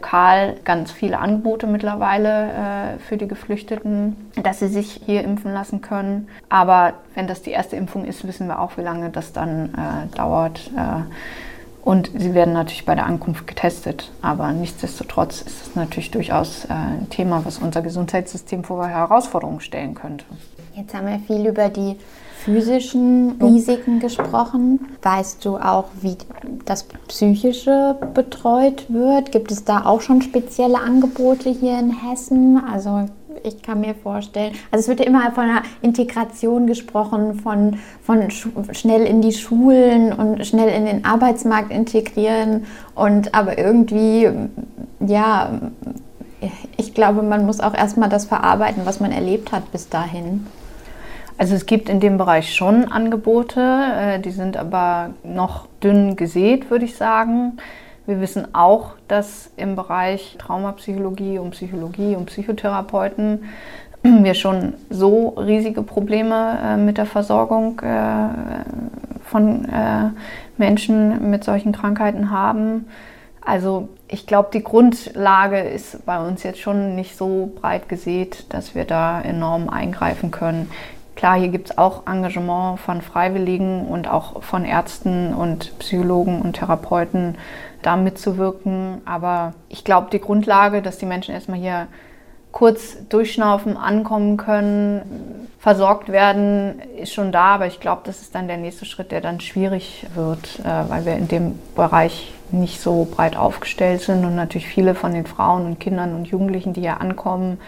[0.00, 5.80] lokal ganz viele Angebote mittlerweile äh, für die Geflüchteten, dass sie sich hier impfen lassen
[5.80, 6.28] können.
[6.48, 10.16] Aber wenn das die erste Impfung ist, wissen wir auch, wie lange das dann äh,
[10.16, 10.70] dauert.
[10.76, 11.02] Äh,
[11.82, 14.10] und sie werden natürlich bei der Ankunft getestet.
[14.22, 19.94] Aber nichtsdestotrotz ist es natürlich durchaus äh, ein Thema, was unser Gesundheitssystem vor Herausforderungen stellen
[19.94, 20.24] könnte.
[20.74, 21.96] Jetzt haben wir viel über die
[22.44, 24.80] physischen Risiken gesprochen.
[25.02, 26.16] Weißt du auch, wie
[26.64, 29.32] das Psychische betreut wird?
[29.32, 32.62] Gibt es da auch schon spezielle Angebote hier in Hessen?
[32.72, 33.06] Also
[33.44, 38.30] ich kann mir vorstellen, also es wird ja immer von einer Integration gesprochen, von, von
[38.30, 42.64] schnell in die Schulen und schnell in den Arbeitsmarkt integrieren.
[42.94, 44.28] Und aber irgendwie,
[45.06, 45.60] ja,
[46.76, 50.46] ich glaube, man muss auch erstmal das verarbeiten, was man erlebt hat bis dahin.
[51.40, 56.70] Also es gibt in dem Bereich schon Angebote, äh, die sind aber noch dünn gesät,
[56.70, 57.56] würde ich sagen.
[58.04, 63.44] Wir wissen auch, dass im Bereich Traumapsychologie und Psychologie und Psychotherapeuten
[64.02, 68.28] wir schon so riesige Probleme äh, mit der Versorgung äh,
[69.24, 69.66] von
[70.58, 72.86] Menschen mit solchen Krankheiten haben.
[73.40, 78.74] Also ich glaube, die Grundlage ist bei uns jetzt schon nicht so breit gesät, dass
[78.74, 80.68] wir da enorm eingreifen können.
[81.20, 86.54] Klar, hier gibt es auch Engagement von Freiwilligen und auch von Ärzten und Psychologen und
[86.54, 87.36] Therapeuten,
[87.82, 89.02] da mitzuwirken.
[89.04, 91.88] Aber ich glaube, die Grundlage, dass die Menschen erstmal hier
[92.52, 97.56] kurz durchschnaufen, ankommen können, versorgt werden, ist schon da.
[97.56, 101.04] Aber ich glaube, das ist dann der nächste Schritt, der dann schwierig wird, äh, weil
[101.04, 105.66] wir in dem Bereich nicht so breit aufgestellt sind und natürlich viele von den Frauen
[105.66, 107.58] und Kindern und Jugendlichen, die hier ankommen,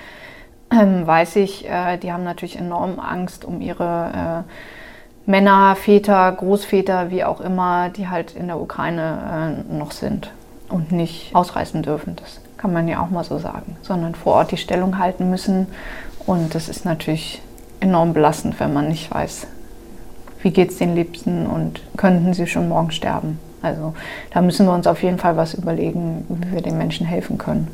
[0.72, 7.10] ähm, weiß ich, äh, die haben natürlich enorm Angst um ihre äh, Männer, Väter, Großväter,
[7.10, 10.32] wie auch immer, die halt in der Ukraine äh, noch sind
[10.68, 12.16] und nicht ausreisen dürfen.
[12.16, 15.66] Das kann man ja auch mal so sagen, sondern vor Ort die Stellung halten müssen.
[16.26, 17.42] Und das ist natürlich
[17.80, 19.46] enorm belastend, wenn man nicht weiß,
[20.42, 23.38] wie geht es den Liebsten und könnten sie schon morgen sterben.
[23.60, 23.94] Also
[24.32, 27.68] da müssen wir uns auf jeden Fall was überlegen, wie wir den Menschen helfen können.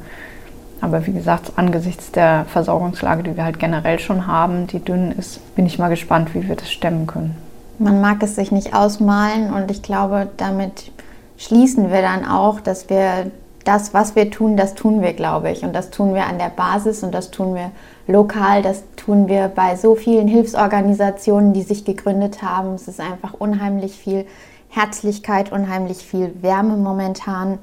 [0.80, 5.54] Aber wie gesagt, angesichts der Versorgungslage, die wir halt generell schon haben, die dünn ist,
[5.56, 7.36] bin ich mal gespannt, wie wir das stemmen können.
[7.78, 10.90] Man mag es sich nicht ausmalen und ich glaube, damit
[11.36, 13.30] schließen wir dann auch, dass wir
[13.64, 15.62] das, was wir tun, das tun wir, glaube ich.
[15.62, 17.70] Und das tun wir an der Basis und das tun wir
[18.06, 22.74] lokal, das tun wir bei so vielen Hilfsorganisationen, die sich gegründet haben.
[22.74, 24.26] Es ist einfach unheimlich viel
[24.70, 27.58] Herzlichkeit, unheimlich viel Wärme momentan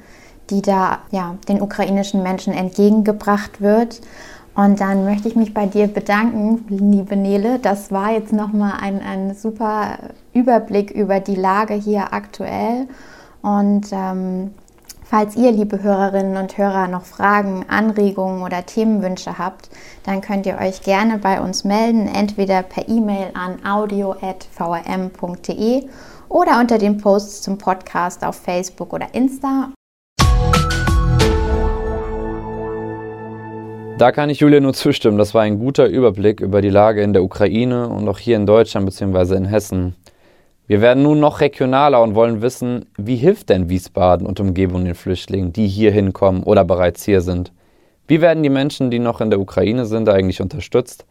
[0.50, 4.02] die da ja, den ukrainischen Menschen entgegengebracht wird.
[4.56, 7.60] Und dann möchte ich mich bei dir bedanken, liebe Nele.
[7.60, 9.98] Das war jetzt nochmal ein, ein super
[10.34, 12.88] Überblick über die Lage hier aktuell.
[13.42, 14.52] Und ähm,
[15.04, 19.70] falls ihr, liebe Hörerinnen und Hörer, noch Fragen, Anregungen oder Themenwünsche habt,
[20.04, 24.30] dann könnt ihr euch gerne bei uns melden, entweder per E-Mail an audio.vrm.de
[26.30, 29.72] oder unter den Posts zum Podcast auf Facebook oder Insta.
[33.98, 35.18] Da kann ich Julia nur zustimmen.
[35.18, 38.46] Das war ein guter Überblick über die Lage in der Ukraine und auch hier in
[38.46, 39.38] Deutschland bzw.
[39.38, 39.96] in Hessen.
[40.68, 44.96] Wir werden nun noch regionaler und wollen wissen, wie hilft denn Wiesbaden und Umgebung den
[44.96, 47.54] Flüchtlingen, die hier hinkommen oder bereits hier sind?
[48.06, 51.06] Wie werden die Menschen, die noch in der Ukraine sind, eigentlich unterstützt?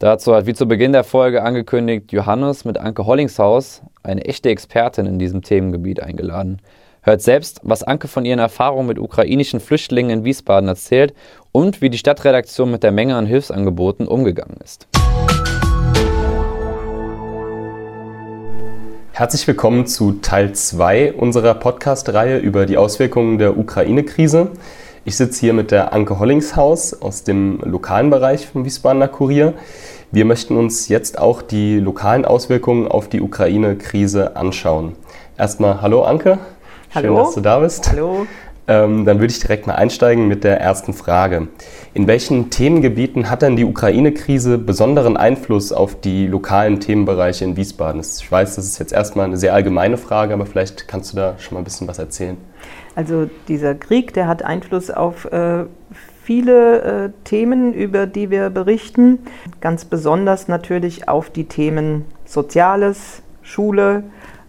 [0.00, 5.06] Dazu hat wie zu Beginn der Folge angekündigt Johannes mit Anke Hollingshaus, eine echte Expertin
[5.06, 6.60] in diesem Themengebiet, eingeladen.
[7.06, 11.14] Hört selbst, was Anke von ihren Erfahrungen mit ukrainischen Flüchtlingen in Wiesbaden erzählt
[11.56, 14.86] und wie die Stadtredaktion mit der Menge an Hilfsangeboten umgegangen ist.
[19.12, 24.50] Herzlich willkommen zu Teil 2 unserer Podcast-Reihe über die Auswirkungen der Ukraine-Krise.
[25.06, 29.54] Ich sitze hier mit der Anke Hollingshaus aus dem lokalen Bereich vom Wiesbadener Kurier.
[30.12, 34.94] Wir möchten uns jetzt auch die lokalen Auswirkungen auf die Ukraine-Krise anschauen.
[35.38, 36.38] Erstmal hallo Anke.
[36.94, 37.08] Hallo.
[37.08, 37.90] Schön, dass du da bist.
[37.90, 38.26] Hallo.
[38.68, 41.48] Ähm, dann würde ich direkt mal einsteigen mit der ersten Frage.
[41.94, 48.00] In welchen Themengebieten hat denn die Ukraine-Krise besonderen Einfluss auf die lokalen Themenbereiche in Wiesbaden?
[48.00, 51.38] Ich weiß, das ist jetzt erstmal eine sehr allgemeine Frage, aber vielleicht kannst du da
[51.38, 52.36] schon mal ein bisschen was erzählen.
[52.96, 55.64] Also dieser Krieg, der hat Einfluss auf äh,
[56.24, 59.20] viele äh, Themen, über die wir berichten.
[59.60, 64.02] Ganz besonders natürlich auf die Themen Soziales, Schule,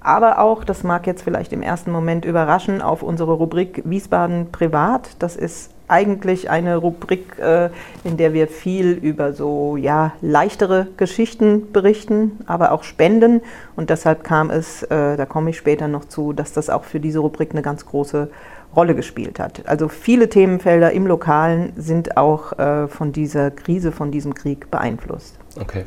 [0.08, 5.10] aber auch, das mag jetzt vielleicht im ersten Moment überraschen, auf unsere Rubrik Wiesbaden Privat.
[5.20, 7.70] Das ist eigentlich eine Rubrik, äh,
[8.06, 13.42] in der wir viel über so ja, leichtere Geschichten berichten, aber auch Spenden.
[13.76, 17.02] Und deshalb kam es, äh, da komme ich später noch zu, dass das auch für
[17.02, 18.30] diese Rubrik eine ganz große
[18.78, 19.64] Rolle gespielt hat.
[19.66, 25.38] Also viele Themenfelder im Lokalen sind auch äh, von dieser Krise, von diesem Krieg beeinflusst.
[25.60, 25.84] Okay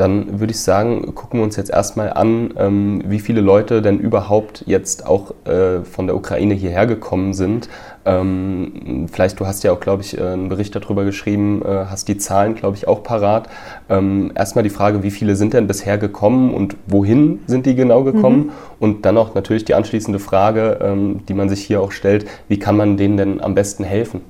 [0.00, 3.98] dann würde ich sagen, gucken wir uns jetzt erstmal an, ähm, wie viele Leute denn
[3.98, 7.68] überhaupt jetzt auch äh, von der Ukraine hierher gekommen sind.
[8.06, 12.08] Ähm, vielleicht, du hast ja auch, glaube ich, äh, einen Bericht darüber geschrieben, äh, hast
[12.08, 13.50] die Zahlen, glaube ich, auch parat.
[13.90, 18.02] Ähm, erstmal die Frage, wie viele sind denn bisher gekommen und wohin sind die genau
[18.02, 18.46] gekommen?
[18.46, 18.50] Mhm.
[18.78, 22.58] Und dann auch natürlich die anschließende Frage, ähm, die man sich hier auch stellt, wie
[22.58, 24.22] kann man denen denn am besten helfen?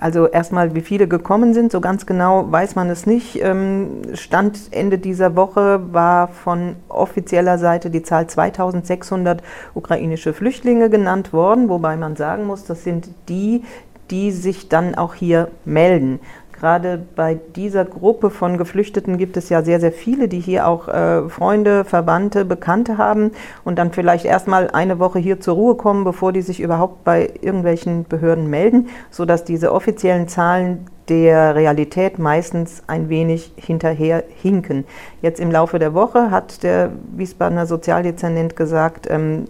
[0.00, 3.38] Also erstmal, wie viele gekommen sind, so ganz genau weiß man es nicht.
[3.42, 9.42] Ähm, Stand Ende dieser Woche war von offizieller Seite die Zahl 2600
[9.74, 13.62] ukrainische Flüchtlinge genannt worden, wobei man sagen muss, das sind die,
[14.10, 16.18] die sich dann auch hier melden.
[16.60, 20.88] Gerade bei dieser Gruppe von Geflüchteten gibt es ja sehr, sehr viele, die hier auch
[20.88, 23.30] äh, Freunde, Verwandte, Bekannte haben
[23.64, 27.30] und dann vielleicht erstmal eine Woche hier zur Ruhe kommen, bevor die sich überhaupt bei
[27.40, 34.84] irgendwelchen Behörden melden, sodass diese offiziellen Zahlen der Realität meistens ein wenig hinterher hinken.
[35.22, 39.46] Jetzt im Laufe der Woche hat der Wiesbadener Sozialdezernent gesagt, ähm,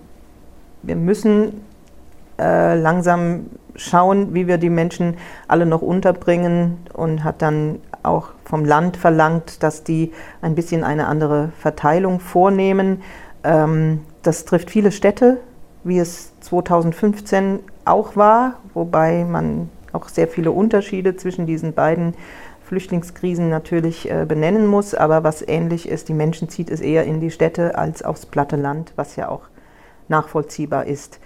[0.84, 1.60] wir müssen
[2.38, 3.46] äh, langsam
[3.80, 5.16] schauen, wie wir die Menschen
[5.48, 10.12] alle noch unterbringen und hat dann auch vom Land verlangt, dass die
[10.42, 13.02] ein bisschen eine andere Verteilung vornehmen.
[13.42, 15.38] Ähm, das trifft viele Städte,
[15.82, 22.14] wie es 2015 auch war, wobei man auch sehr viele Unterschiede zwischen diesen beiden
[22.64, 24.94] Flüchtlingskrisen natürlich äh, benennen muss.
[24.94, 28.56] Aber was ähnlich ist, die Menschen zieht es eher in die Städte als aufs platte
[28.56, 29.42] Land, was ja auch
[30.08, 31.18] nachvollziehbar ist.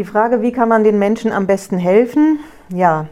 [0.00, 2.38] Die Frage, wie kann man den Menschen am besten helfen?
[2.72, 3.08] Ja,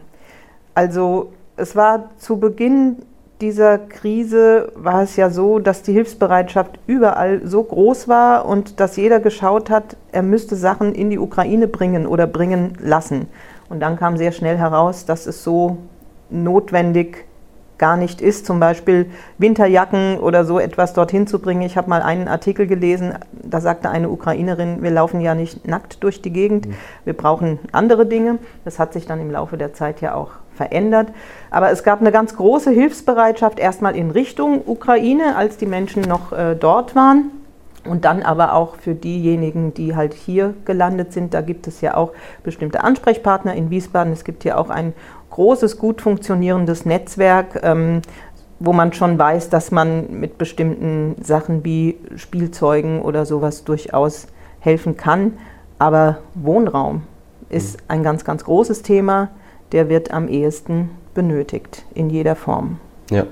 [0.74, 3.02] also es war zu Beginn
[3.42, 8.96] dieser Krise war es ja so, dass die Hilfsbereitschaft überall so groß war und dass
[8.96, 13.26] jeder geschaut hat, er müsste Sachen in die Ukraine bringen oder bringen lassen.
[13.68, 15.76] Und dann kam sehr schnell heraus, dass es so
[16.30, 17.26] notwendig
[17.78, 21.62] gar nicht ist, zum Beispiel Winterjacken oder so etwas dorthin zu bringen.
[21.62, 26.02] Ich habe mal einen Artikel gelesen, da sagte eine Ukrainerin, wir laufen ja nicht nackt
[26.02, 26.74] durch die Gegend, mhm.
[27.04, 28.38] wir brauchen andere Dinge.
[28.64, 31.08] Das hat sich dann im Laufe der Zeit ja auch verändert.
[31.50, 36.32] Aber es gab eine ganz große Hilfsbereitschaft erstmal in Richtung Ukraine, als die Menschen noch
[36.32, 37.30] äh, dort waren.
[37.84, 41.96] Und dann aber auch für diejenigen, die halt hier gelandet sind, da gibt es ja
[41.96, 42.12] auch
[42.42, 44.12] bestimmte Ansprechpartner in Wiesbaden.
[44.12, 44.92] Es gibt hier auch ein
[45.30, 48.02] großes, gut funktionierendes Netzwerk, ähm,
[48.60, 54.26] wo man schon weiß, dass man mit bestimmten Sachen wie Spielzeugen oder sowas durchaus
[54.60, 55.34] helfen kann.
[55.78, 57.02] Aber Wohnraum
[57.48, 57.84] ist mhm.
[57.88, 59.30] ein ganz, ganz großes Thema.
[59.72, 62.78] Der wird am ehesten benötigt in jeder Form.
[63.10, 63.26] Ja.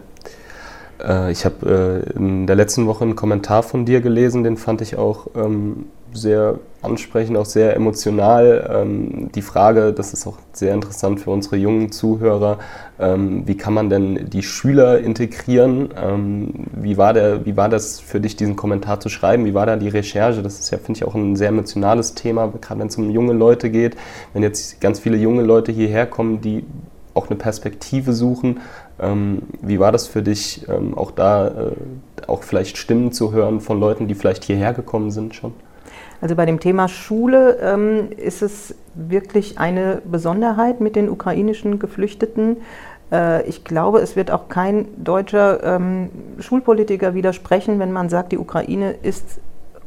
[1.03, 4.81] Äh, ich habe äh, in der letzten Woche einen Kommentar von dir gelesen, den fand
[4.81, 8.71] ich auch ähm, sehr ansprechend, auch sehr emotional.
[8.73, 12.59] Ähm, die Frage, das ist auch sehr interessant für unsere jungen Zuhörer,
[12.99, 15.91] ähm, wie kann man denn die Schüler integrieren?
[16.03, 19.45] Ähm, wie, war der, wie war das für dich, diesen Kommentar zu schreiben?
[19.45, 20.43] Wie war da die Recherche?
[20.43, 23.35] Das ist ja, finde ich, auch ein sehr emotionales Thema, gerade wenn es um junge
[23.35, 23.97] Leute geht.
[24.33, 26.65] Wenn jetzt ganz viele junge Leute hierher kommen, die
[27.17, 28.61] auch eine Perspektive suchen.
[28.99, 31.71] Ähm, wie war das für dich, ähm, auch da äh,
[32.27, 35.55] auch vielleicht Stimmen zu hören von Leuten, die vielleicht hierher gekommen sind schon?
[36.21, 42.59] Also bei dem Thema Schule ähm, ist es wirklich eine Besonderheit mit den ukrainischen Geflüchteten.
[43.13, 48.39] Äh, ich glaube, es wird auch kein deutscher ähm, Schulpolitiker widersprechen, wenn man sagt, die
[48.39, 49.41] Ukraine ist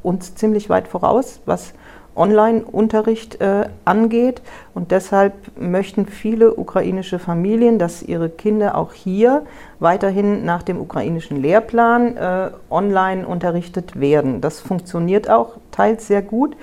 [0.03, 1.73] uns ziemlich weit voraus, was
[2.15, 4.41] Online-Unterricht äh, angeht.
[4.73, 9.43] Und deshalb möchten viele ukrainische Familien, dass ihre Kinder auch hier
[9.79, 14.41] weiterhin nach dem ukrainischen Lehrplan äh, online unterrichtet werden.
[14.41, 16.55] Das funktioniert auch teils sehr gut.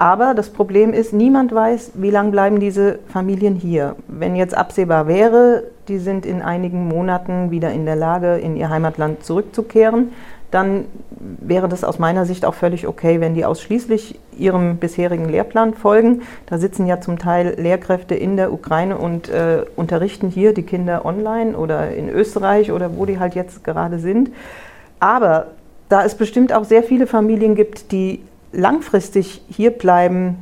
[0.00, 3.96] Aber das Problem ist, niemand weiß, wie lange bleiben diese Familien hier.
[4.06, 8.70] Wenn jetzt absehbar wäre, die sind in einigen Monaten wieder in der Lage, in ihr
[8.70, 10.12] Heimatland zurückzukehren,
[10.50, 15.74] dann wäre das aus meiner Sicht auch völlig okay, wenn die ausschließlich ihrem bisherigen Lehrplan
[15.74, 16.22] folgen.
[16.46, 21.04] Da sitzen ja zum Teil Lehrkräfte in der Ukraine und äh, unterrichten hier die Kinder
[21.04, 24.30] online oder in Österreich oder wo die halt jetzt gerade sind.
[25.00, 25.48] Aber
[25.88, 28.20] da es bestimmt auch sehr viele Familien gibt, die
[28.52, 30.38] langfristig hier bleiben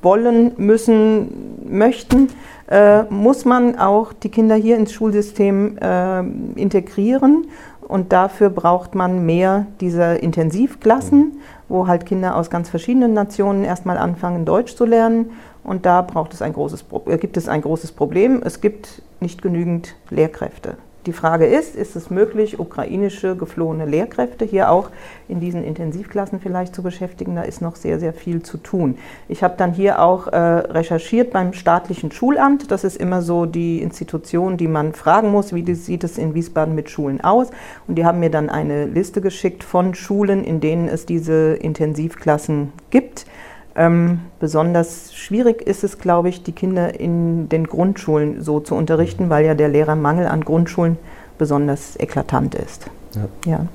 [0.00, 2.28] wollen, müssen, möchten,
[2.68, 6.20] äh, muss man auch die Kinder hier ins Schulsystem äh,
[6.58, 7.46] integrieren
[7.92, 13.98] und dafür braucht man mehr dieser Intensivklassen, wo halt Kinder aus ganz verschiedenen Nationen erstmal
[13.98, 15.30] anfangen, Deutsch zu lernen
[15.62, 18.40] Und da braucht es ein großes, äh, gibt es ein großes Problem.
[18.42, 20.78] Es gibt nicht genügend Lehrkräfte.
[21.06, 24.90] Die Frage ist, ist es möglich, ukrainische geflohene Lehrkräfte hier auch
[25.26, 27.34] in diesen Intensivklassen vielleicht zu beschäftigen?
[27.34, 28.96] Da ist noch sehr, sehr viel zu tun.
[29.28, 32.70] Ich habe dann hier auch äh, recherchiert beim staatlichen Schulamt.
[32.70, 36.76] Das ist immer so die Institution, die man fragen muss, wie sieht es in Wiesbaden
[36.76, 37.48] mit Schulen aus.
[37.88, 42.72] Und die haben mir dann eine Liste geschickt von Schulen, in denen es diese Intensivklassen
[42.90, 43.26] gibt.
[43.74, 49.30] Ähm, besonders schwierig ist es, glaube ich, die Kinder in den Grundschulen so zu unterrichten,
[49.30, 50.98] weil ja der Lehrermangel an Grundschulen
[51.38, 52.86] besonders eklatant ist.
[53.14, 53.50] Ja.
[53.50, 53.66] ja.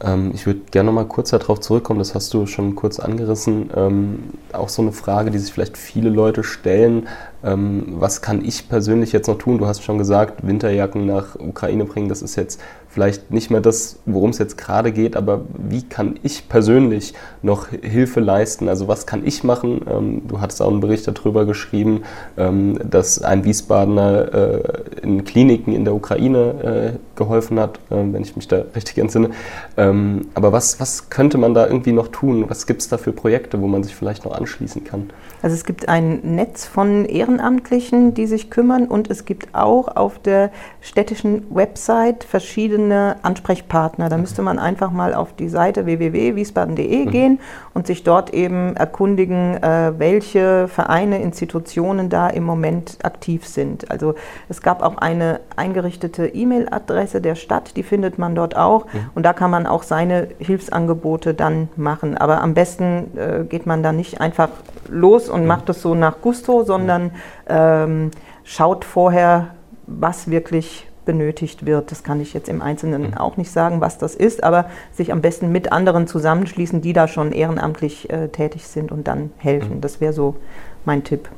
[0.00, 3.70] Ähm, ich würde gerne noch mal kurz darauf zurückkommen, das hast du schon kurz angerissen.
[3.74, 4.18] Ähm,
[4.52, 7.08] auch so eine Frage, die sich vielleicht viele Leute stellen.
[7.42, 9.58] Ähm, was kann ich persönlich jetzt noch tun?
[9.58, 13.98] Du hast schon gesagt, Winterjacken nach Ukraine bringen, das ist jetzt vielleicht nicht mehr das,
[14.06, 18.68] worum es jetzt gerade geht, aber wie kann ich persönlich noch Hilfe leisten?
[18.68, 19.82] Also was kann ich machen?
[19.88, 22.02] Ähm, du hattest auch einen Bericht darüber geschrieben,
[22.36, 24.62] ähm, dass ein Wiesbadener äh,
[25.02, 29.30] in Kliniken in der Ukraine äh, geholfen hat, äh, wenn ich mich da richtig entsinne.
[29.76, 32.46] Ähm, aber was, was könnte man da irgendwie noch tun?
[32.48, 35.10] Was gibt es da für Projekte, wo man sich vielleicht noch anschließen kann?
[35.42, 40.18] Also es gibt ein Netz von Ehrenamtlichen, die sich kümmern und es gibt auch auf
[40.18, 42.77] der städtischen Website verschiedene
[43.22, 44.08] Ansprechpartner.
[44.08, 47.10] Da müsste man einfach mal auf die Seite www.wiesbaden.de mhm.
[47.10, 47.40] gehen
[47.74, 53.90] und sich dort eben erkundigen, äh, welche Vereine, Institutionen da im Moment aktiv sind.
[53.90, 54.14] Also
[54.48, 59.10] es gab auch eine eingerichtete E-Mail-Adresse der Stadt, die findet man dort auch mhm.
[59.14, 62.16] und da kann man auch seine Hilfsangebote dann machen.
[62.16, 64.50] Aber am besten äh, geht man da nicht einfach
[64.88, 67.10] los und macht es so nach Gusto, sondern
[67.48, 68.10] ähm,
[68.44, 69.48] schaut vorher,
[69.86, 71.90] was wirklich benötigt wird.
[71.90, 73.14] Das kann ich jetzt im Einzelnen mhm.
[73.14, 77.08] auch nicht sagen, was das ist, aber sich am besten mit anderen zusammenschließen, die da
[77.08, 79.76] schon ehrenamtlich äh, tätig sind und dann helfen.
[79.76, 79.80] Mhm.
[79.80, 80.36] Das wäre so
[80.84, 81.30] mein Tipp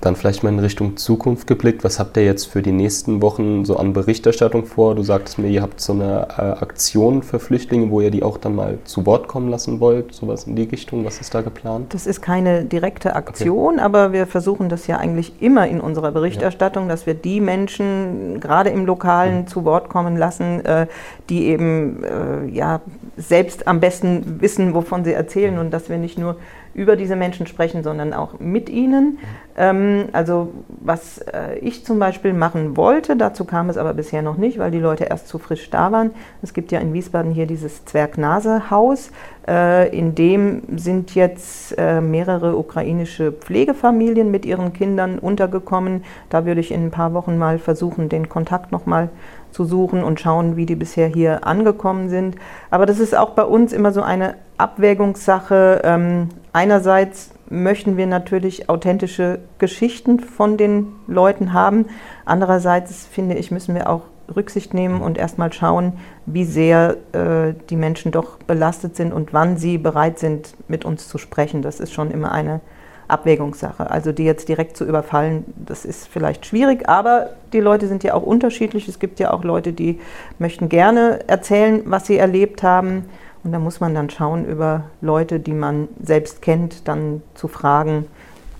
[0.00, 1.82] dann vielleicht mal in Richtung Zukunft geblickt.
[1.82, 4.94] Was habt ihr jetzt für die nächsten Wochen so an Berichterstattung vor?
[4.94, 8.38] Du sagtest mir, ihr habt so eine äh, Aktion für Flüchtlinge, wo ihr die auch
[8.38, 10.14] dann mal zu Wort kommen lassen wollt.
[10.14, 11.04] Sowas in die Richtung.
[11.04, 11.94] Was ist da geplant?
[11.94, 13.82] Das ist keine direkte Aktion, okay.
[13.82, 16.90] aber wir versuchen das ja eigentlich immer in unserer Berichterstattung, ja.
[16.90, 19.46] dass wir die Menschen gerade im Lokalen mhm.
[19.46, 20.86] zu Wort kommen lassen, äh,
[21.28, 22.80] die eben äh, ja,
[23.16, 25.60] selbst am besten wissen, wovon sie erzählen mhm.
[25.60, 26.36] und dass wir nicht nur
[26.74, 29.18] über diese Menschen sprechen, sondern auch mit ihnen.
[29.56, 34.36] Ähm, also was äh, ich zum Beispiel machen wollte, dazu kam es aber bisher noch
[34.36, 36.10] nicht, weil die Leute erst zu frisch da waren.
[36.42, 39.10] Es gibt ja in Wiesbaden hier dieses Zwergnase-Haus.
[39.48, 46.04] Äh, in dem sind jetzt äh, mehrere ukrainische Pflegefamilien mit ihren Kindern untergekommen.
[46.28, 49.08] Da würde ich in ein paar Wochen mal versuchen, den Kontakt nochmal
[49.50, 52.36] zu suchen und schauen, wie die bisher hier angekommen sind.
[52.70, 55.82] Aber das ist auch bei uns immer so eine Abwägungssache.
[55.84, 61.86] Ähm, einerseits möchten wir natürlich authentische Geschichten von den Leuten haben.
[62.24, 64.02] Andererseits finde ich, müssen wir auch
[64.34, 65.94] Rücksicht nehmen und erstmal schauen,
[66.26, 71.08] wie sehr äh, die Menschen doch belastet sind und wann sie bereit sind, mit uns
[71.08, 71.62] zu sprechen.
[71.62, 72.60] Das ist schon immer eine
[73.08, 73.90] Abwägungssache.
[73.90, 78.14] Also die jetzt direkt zu überfallen, das ist vielleicht schwierig, aber die Leute sind ja
[78.14, 78.86] auch unterschiedlich.
[78.86, 79.98] Es gibt ja auch Leute, die
[80.38, 83.06] möchten gerne erzählen, was sie erlebt haben.
[83.44, 88.06] Und da muss man dann schauen, über Leute, die man selbst kennt, dann zu fragen,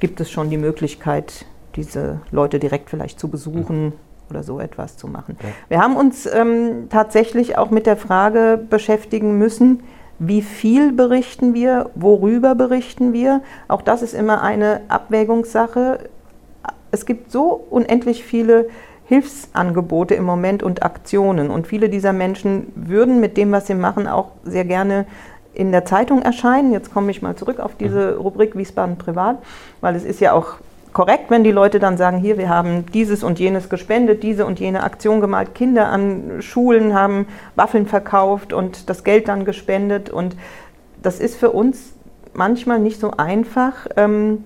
[0.00, 1.44] gibt es schon die Möglichkeit,
[1.76, 3.92] diese Leute direkt vielleicht zu besuchen
[4.30, 5.36] oder so etwas zu machen.
[5.42, 5.48] Ja.
[5.68, 9.82] Wir haben uns ähm, tatsächlich auch mit der Frage beschäftigen müssen,
[10.18, 13.40] wie viel berichten wir, worüber berichten wir.
[13.68, 16.00] Auch das ist immer eine Abwägungssache.
[16.90, 18.68] Es gibt so unendlich viele
[19.06, 21.50] Hilfsangebote im Moment und Aktionen.
[21.50, 25.06] Und viele dieser Menschen würden mit dem, was sie machen, auch sehr gerne
[25.54, 26.72] in der Zeitung erscheinen.
[26.72, 28.20] Jetzt komme ich mal zurück auf diese mhm.
[28.20, 29.38] Rubrik Wiesbaden Privat,
[29.80, 30.56] weil es ist ja auch
[30.92, 34.60] korrekt, wenn die Leute dann sagen, hier, wir haben dieses und jenes gespendet, diese und
[34.60, 40.10] jene Aktion gemalt, Kinder an Schulen haben Waffeln verkauft und das Geld dann gespendet.
[40.10, 40.36] Und
[41.02, 41.92] das ist für uns
[42.32, 43.86] manchmal nicht so einfach.
[43.96, 44.44] Ähm,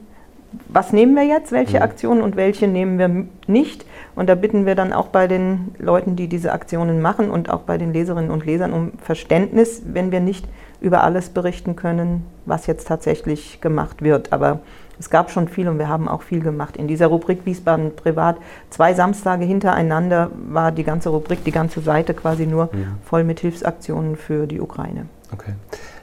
[0.69, 1.83] was nehmen wir jetzt, welche mhm.
[1.83, 3.87] Aktionen und welche nehmen wir nicht?
[4.15, 7.61] Und da bitten wir dann auch bei den Leuten, die diese Aktionen machen und auch
[7.61, 10.47] bei den Leserinnen und Lesern um Verständnis, wenn wir nicht
[10.81, 14.33] über alles berichten können, was jetzt tatsächlich gemacht wird.
[14.33, 14.61] Aber
[15.03, 16.77] es gab schon viel und wir haben auch viel gemacht.
[16.77, 18.37] In dieser Rubrik Wiesbaden Privat,
[18.71, 22.97] zwei Samstage hintereinander war die ganze Rubrik, die ganze Seite quasi nur ja.
[23.05, 25.07] voll mit Hilfsaktionen für die Ukraine.
[25.33, 25.55] Okay.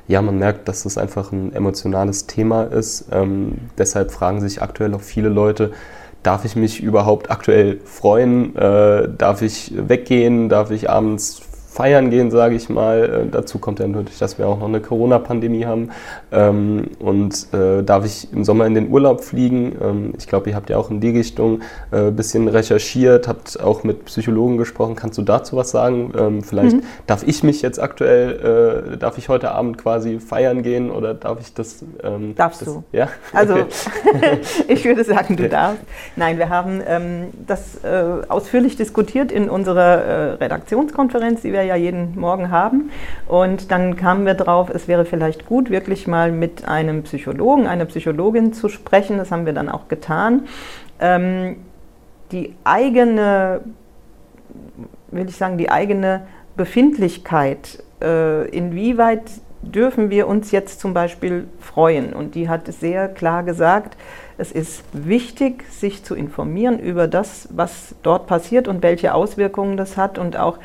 [0.09, 3.05] Ja, man merkt, dass das einfach ein emotionales Thema ist.
[3.09, 5.71] Ähm, deshalb fragen sich aktuell auch viele Leute,
[6.21, 8.53] darf ich mich überhaupt aktuell freuen?
[8.57, 10.49] Äh, darf ich weggehen?
[10.49, 11.41] Darf ich abends
[11.79, 13.03] feiern gehen, sage ich mal.
[13.03, 15.91] Äh, dazu kommt ja natürlich, dass wir auch noch eine Corona-Pandemie haben.
[16.29, 19.77] Ähm, und äh, darf ich im Sommer in den Urlaub fliegen?
[19.81, 21.61] Ähm, ich glaube, ihr habt ja auch in die Richtung
[21.91, 24.97] ein äh, bisschen recherchiert, habt auch mit Psychologen gesprochen.
[24.97, 26.11] Kannst du dazu was sagen?
[26.19, 26.83] Ähm, vielleicht mhm.
[27.07, 31.39] darf ich mich jetzt aktuell, äh, darf ich heute Abend quasi feiern gehen oder darf
[31.39, 31.85] ich das?
[32.03, 32.83] Ähm, Darfst das, du.
[32.91, 33.07] Ja?
[33.31, 33.55] Also,
[34.67, 35.81] ich würde sagen, du darfst.
[36.17, 37.79] Nein, wir haben ähm, das
[38.27, 42.91] ausführlich diskutiert in unserer Redaktionskonferenz, die wir ja jeden Morgen haben.
[43.27, 47.85] Und dann kamen wir drauf, es wäre vielleicht gut, wirklich mal mit einem Psychologen, einer
[47.85, 49.17] Psychologin zu sprechen.
[49.17, 50.47] Das haben wir dann auch getan.
[50.99, 51.57] Ähm,
[52.31, 53.61] die eigene,
[55.11, 59.23] will ich sagen, die eigene Befindlichkeit, äh, inwieweit
[59.61, 62.13] dürfen wir uns jetzt zum Beispiel freuen?
[62.13, 63.97] Und die hat sehr klar gesagt,
[64.37, 69.97] es ist wichtig, sich zu informieren über das, was dort passiert und welche Auswirkungen das
[69.97, 70.59] hat und auch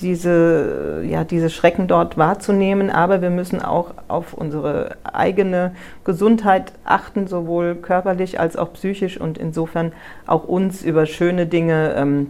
[0.00, 2.90] diese, ja, diese Schrecken dort wahrzunehmen.
[2.90, 5.72] Aber wir müssen auch auf unsere eigene
[6.04, 9.92] Gesundheit achten, sowohl körperlich als auch psychisch und insofern
[10.26, 12.28] auch uns über schöne Dinge ähm,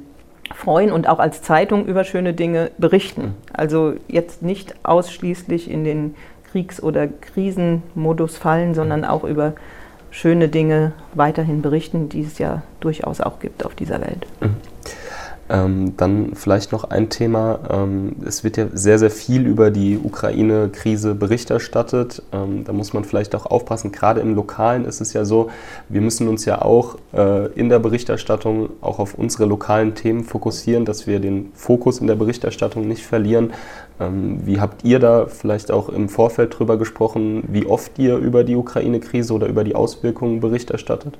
[0.55, 3.35] freuen und auch als Zeitung über schöne Dinge berichten.
[3.53, 6.15] Also jetzt nicht ausschließlich in den
[6.51, 9.55] Kriegs- oder Krisenmodus fallen, sondern auch über
[10.11, 14.27] schöne Dinge weiterhin berichten, die es ja durchaus auch gibt auf dieser Welt.
[14.41, 14.57] Mhm.
[15.53, 17.59] Ähm, dann vielleicht noch ein Thema.
[17.69, 22.23] Ähm, es wird ja sehr, sehr viel über die Ukraine-Krise Bericht erstattet.
[22.33, 23.91] Ähm, da muss man vielleicht auch aufpassen.
[23.91, 25.51] Gerade im Lokalen ist es ja so,
[25.89, 30.85] wir müssen uns ja auch äh, in der Berichterstattung auch auf unsere lokalen Themen fokussieren,
[30.85, 33.53] dass wir den Fokus in der Berichterstattung nicht verlieren.
[33.99, 38.45] Ähm, wie habt ihr da vielleicht auch im Vorfeld drüber gesprochen, wie oft ihr über
[38.45, 41.19] die Ukraine-Krise oder über die Auswirkungen Bericht erstattet?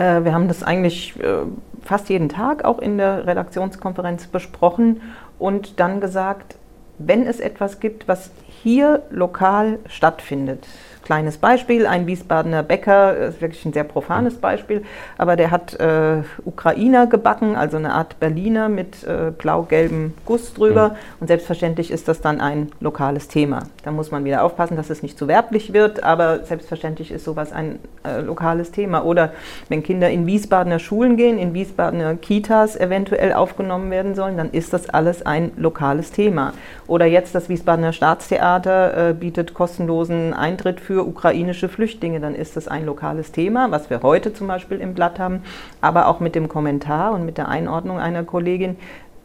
[0.00, 1.42] Äh, wir haben das eigentlich äh,
[1.82, 5.02] fast jeden Tag auch in der Redaktionskonferenz besprochen
[5.38, 6.56] und dann gesagt,
[6.98, 8.30] wenn es etwas gibt, was
[8.62, 10.66] hier lokal stattfindet,
[11.10, 11.88] kleines Beispiel.
[11.88, 14.84] Ein Wiesbadener Bäcker, ist wirklich ein sehr profanes Beispiel,
[15.18, 20.90] aber der hat äh, Ukrainer gebacken, also eine Art Berliner mit äh, blau-gelbem Guss drüber.
[20.90, 20.94] Mhm.
[21.18, 23.64] Und selbstverständlich ist das dann ein lokales Thema.
[23.82, 27.52] Da muss man wieder aufpassen, dass es nicht zu werblich wird, aber selbstverständlich ist sowas
[27.52, 29.04] ein äh, lokales Thema.
[29.04, 29.32] Oder
[29.68, 34.72] wenn Kinder in Wiesbadener Schulen gehen, in Wiesbadener Kitas eventuell aufgenommen werden sollen, dann ist
[34.72, 36.52] das alles ein lokales Thema.
[36.86, 42.56] Oder jetzt das Wiesbadener Staatstheater äh, bietet kostenlosen Eintritt für für ukrainische Flüchtlinge, dann ist
[42.56, 45.42] das ein lokales Thema, was wir heute zum Beispiel im Blatt haben,
[45.80, 48.76] aber auch mit dem Kommentar und mit der Einordnung einer Kollegin.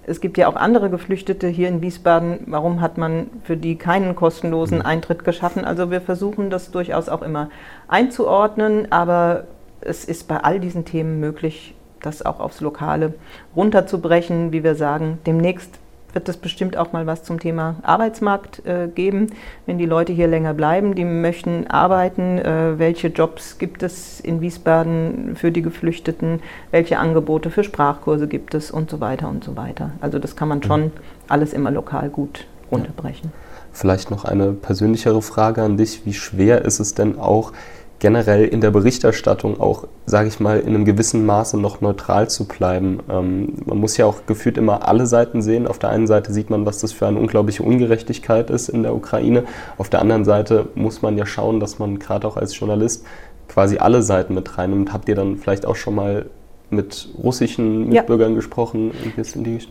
[0.06, 2.40] Es gibt ja auch andere Geflüchtete hier in Wiesbaden.
[2.46, 4.86] Warum hat man für die keinen kostenlosen mhm.
[4.86, 5.66] Eintritt geschaffen?
[5.66, 7.50] Also wir versuchen das durchaus auch immer
[7.90, 9.44] einzuordnen, aber
[9.82, 13.16] es ist bei all diesen Themen möglich, das auch aufs Lokale
[13.54, 15.20] runterzubrechen, wie wir sagen.
[15.26, 15.78] Demnächst
[16.16, 19.28] wird es bestimmt auch mal was zum Thema Arbeitsmarkt äh, geben,
[19.66, 22.40] wenn die Leute hier länger bleiben, die möchten arbeiten.
[22.40, 26.40] Äh, welche Jobs gibt es in Wiesbaden für die Geflüchteten?
[26.72, 29.92] Welche Angebote für Sprachkurse gibt es und so weiter und so weiter.
[30.00, 30.92] Also das kann man schon mhm.
[31.28, 33.32] alles immer lokal gut runterbrechen.
[33.74, 36.06] Vielleicht noch eine persönlichere Frage an dich.
[36.06, 37.52] Wie schwer ist es denn auch,
[38.00, 42.46] generell in der Berichterstattung auch, sage ich mal, in einem gewissen Maße noch neutral zu
[42.48, 43.00] bleiben.
[43.10, 45.68] Ähm, man muss ja auch gefühlt immer alle Seiten sehen.
[45.68, 48.94] Auf der einen Seite sieht man, was das für eine unglaubliche Ungerechtigkeit ist in der
[48.94, 49.44] Ukraine.
[49.78, 53.06] Auf der anderen Seite muss man ja schauen, dass man gerade auch als Journalist
[53.48, 54.92] quasi alle Seiten mit reinnimmt.
[54.92, 56.26] Habt ihr dann vielleicht auch schon mal
[56.70, 58.36] mit russischen Mitbürgern ja.
[58.36, 58.92] gesprochen?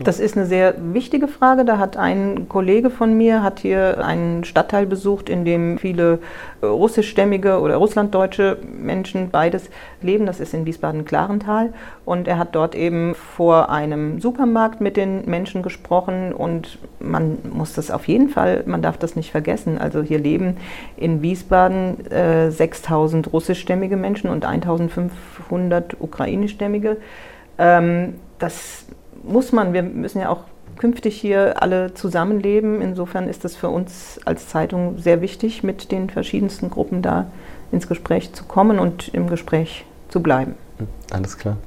[0.05, 1.65] Das ist eine sehr wichtige Frage.
[1.65, 6.19] Da hat ein Kollege von mir hat hier einen Stadtteil besucht, in dem viele
[6.61, 9.69] äh, russischstämmige oder russlanddeutsche Menschen beides
[10.01, 10.25] leben.
[10.25, 11.73] Das ist in Wiesbaden-Klarental.
[12.05, 16.33] Und er hat dort eben vor einem Supermarkt mit den Menschen gesprochen.
[16.33, 19.79] Und man muss das auf jeden Fall, man darf das nicht vergessen.
[19.79, 20.57] Also hier leben
[20.97, 26.97] in Wiesbaden äh, 6000 russischstämmige Menschen und 1500 ukrainischstämmige.
[27.57, 28.85] Ähm, das
[29.23, 30.43] muss man, wir müssen ja auch
[30.77, 32.81] künftig hier alle zusammenleben.
[32.81, 37.27] Insofern ist es für uns als Zeitung sehr wichtig, mit den verschiedensten Gruppen da
[37.71, 40.55] ins Gespräch zu kommen und im Gespräch zu bleiben.
[41.11, 41.57] Alles klar.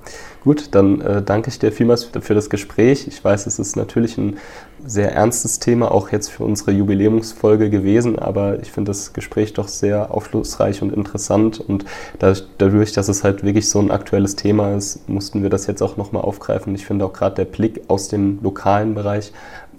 [0.43, 3.07] Gut, dann äh, danke ich dir vielmals für das Gespräch.
[3.07, 4.37] Ich weiß, es ist natürlich ein
[4.85, 9.69] sehr ernstes Thema, auch jetzt für unsere Jubiläumsfolge gewesen, aber ich finde das Gespräch doch
[9.69, 11.85] sehr aufschlussreich und interessant und
[12.19, 15.97] dadurch, dass es halt wirklich so ein aktuelles Thema ist, mussten wir das jetzt auch
[15.97, 16.75] nochmal aufgreifen.
[16.75, 19.33] Ich finde auch gerade der Blick aus dem lokalen Bereich,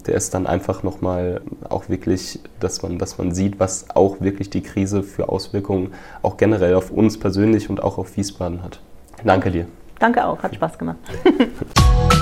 [0.06, 4.50] der ist dann einfach nochmal auch wirklich, dass man, dass man sieht, was auch wirklich
[4.50, 8.80] die Krise für Auswirkungen auch generell auf uns persönlich und auch auf Wiesbaden hat.
[9.24, 9.66] Danke dir.
[9.98, 10.98] Danke auch, hat Spaß gemacht.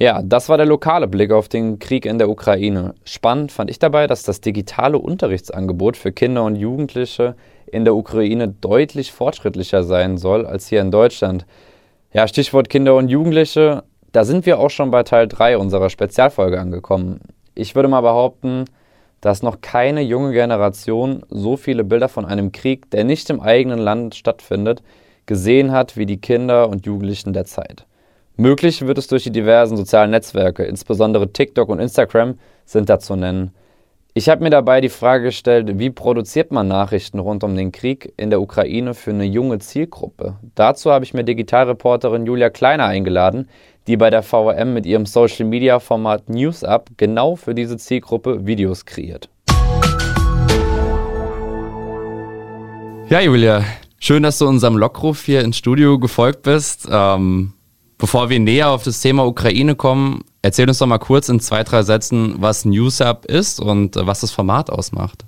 [0.00, 2.94] Ja, das war der lokale Blick auf den Krieg in der Ukraine.
[3.02, 7.34] Spannend fand ich dabei, dass das digitale Unterrichtsangebot für Kinder und Jugendliche
[7.66, 11.46] in der Ukraine deutlich fortschrittlicher sein soll als hier in Deutschland.
[12.12, 16.60] Ja, Stichwort Kinder und Jugendliche, da sind wir auch schon bei Teil 3 unserer Spezialfolge
[16.60, 17.18] angekommen.
[17.56, 18.66] Ich würde mal behaupten,
[19.20, 23.78] dass noch keine junge Generation so viele Bilder von einem Krieg, der nicht im eigenen
[23.78, 24.82] Land stattfindet,
[25.26, 27.86] gesehen hat wie die Kinder und Jugendlichen der Zeit.
[28.36, 33.16] Möglich wird es durch die diversen sozialen Netzwerke, insbesondere TikTok und Instagram sind da zu
[33.16, 33.52] nennen.
[34.14, 38.12] Ich habe mir dabei die Frage gestellt, wie produziert man Nachrichten rund um den Krieg
[38.16, 40.36] in der Ukraine für eine junge Zielgruppe?
[40.54, 43.48] Dazu habe ich mir Digitalreporterin Julia Kleiner eingeladen,
[43.88, 49.30] die bei der VRM mit ihrem Social-Media-Format NewsUp genau für diese Zielgruppe Videos kreiert.
[53.08, 53.64] Ja, Julia,
[53.98, 56.86] schön, dass du unserem Lockruf hier ins Studio gefolgt bist.
[56.90, 57.54] Ähm,
[57.96, 61.64] bevor wir näher auf das Thema Ukraine kommen, erzähl uns doch mal kurz in zwei,
[61.64, 65.24] drei Sätzen, was NewsUp ist und äh, was das Format ausmacht.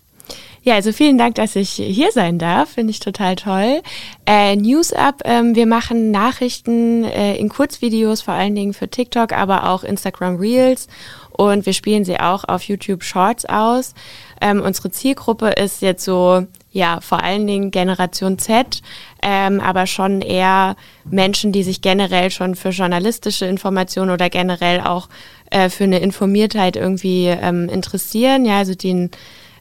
[0.63, 2.71] Ja, also vielen Dank, dass ich hier sein darf.
[2.71, 3.81] Finde ich total toll.
[4.27, 9.33] Äh, News Up, ähm, wir machen Nachrichten äh, in Kurzvideos, vor allen Dingen für TikTok,
[9.33, 10.89] aber auch Instagram Reels.
[11.33, 13.95] Und wir spielen sie auch auf YouTube Shorts aus.
[14.43, 18.83] Ähm, unsere Zielgruppe ist jetzt so, ja, vor allen Dingen Generation Z,
[19.23, 25.09] ähm, aber schon eher Menschen, die sich generell schon für journalistische Informationen oder generell auch
[25.51, 28.45] äh, für eine Informiertheit irgendwie ähm, interessieren.
[28.45, 29.11] Ja, also den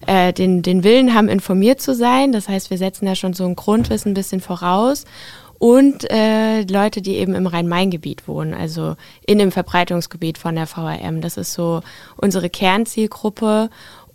[0.06, 2.32] äh, den, den Willen haben, informiert zu sein.
[2.32, 5.06] Das heißt, wir setzen da schon so ein Grundwissen ein bisschen voraus.
[5.60, 8.96] Und äh, Leute, die eben im Rhein-Main-Gebiet wohnen, also
[9.28, 11.20] in dem Verbreitungsgebiet von der VRM.
[11.20, 11.82] Das ist so
[12.16, 13.70] unsere Kernzielgruppe.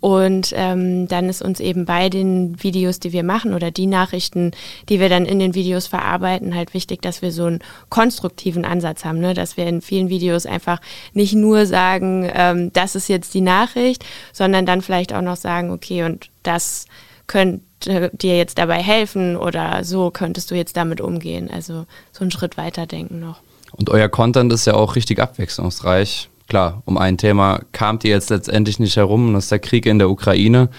[0.05, 4.51] Und ähm, dann ist uns eben bei den Videos, die wir machen oder die Nachrichten,
[4.87, 9.03] die wir dann in den Videos verarbeiten, halt wichtig, dass wir so einen konstruktiven Ansatz
[9.03, 9.33] haben, ne?
[9.33, 10.79] dass wir in vielen Videos einfach
[11.13, 15.71] nicht nur sagen, ähm, das ist jetzt die Nachricht, sondern dann vielleicht auch noch sagen,
[15.71, 16.85] okay, und das
[17.25, 21.49] könnte dir jetzt dabei helfen oder so könntest du jetzt damit umgehen.
[21.51, 23.39] Also so einen Schritt weiter denken noch.
[23.71, 28.29] Und euer Content ist ja auch richtig abwechslungsreich klar, um ein Thema kamt ihr jetzt
[28.29, 30.69] letztendlich nicht herum, und das ist der Krieg in der Ukraine.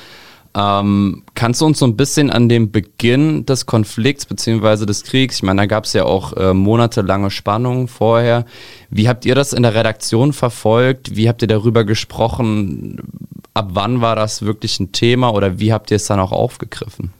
[0.56, 4.86] Ähm, kannst du uns so ein bisschen an dem Beginn des Konflikts bzw.
[4.86, 8.46] des Kriegs, ich meine, da gab es ja auch äh, monatelange Spannungen vorher.
[8.88, 11.14] Wie habt ihr das in der Redaktion verfolgt?
[11.14, 13.02] Wie habt ihr darüber gesprochen?
[13.52, 17.12] Ab wann war das wirklich ein Thema oder wie habt ihr es dann auch aufgegriffen?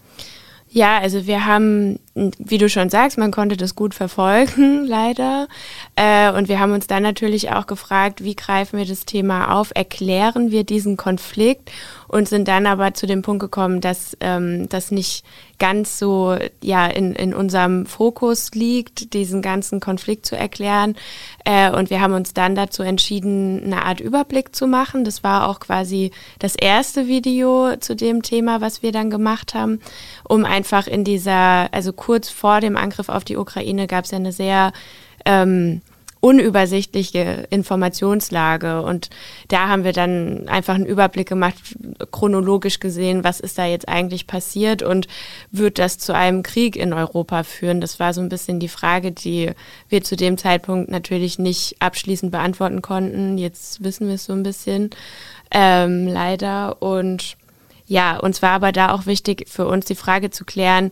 [0.70, 1.98] Ja, also wir haben,
[2.38, 5.48] wie du schon sagst, man konnte das gut verfolgen, leider.
[5.96, 9.70] Äh, und wir haben uns dann natürlich auch gefragt, wie greifen wir das Thema auf,
[9.74, 11.70] erklären wir diesen Konflikt
[12.08, 15.24] und sind dann aber zu dem Punkt gekommen, dass ähm, das nicht
[15.58, 20.96] ganz so ja in, in unserem Fokus liegt, diesen ganzen Konflikt zu erklären.
[21.44, 25.04] Äh, und wir haben uns dann dazu entschieden, eine Art Überblick zu machen.
[25.04, 29.80] Das war auch quasi das erste Video zu dem Thema, was wir dann gemacht haben,
[30.28, 34.18] um einfach in dieser, also kurz vor dem Angriff auf die Ukraine gab es ja
[34.18, 34.72] eine sehr
[35.24, 35.82] ähm,
[36.20, 38.80] unübersichtliche Informationslage.
[38.82, 39.10] Und
[39.48, 41.56] da haben wir dann einfach einen Überblick gemacht,
[42.12, 45.08] chronologisch gesehen, was ist da jetzt eigentlich passiert und
[45.50, 47.80] wird das zu einem Krieg in Europa führen?
[47.80, 49.50] Das war so ein bisschen die Frage, die
[49.88, 53.36] wir zu dem Zeitpunkt natürlich nicht abschließend beantworten konnten.
[53.36, 54.90] Jetzt wissen wir es so ein bisschen,
[55.50, 56.80] ähm, leider.
[56.80, 57.36] Und
[57.86, 60.90] ja, uns war aber da auch wichtig für uns die Frage zu klären,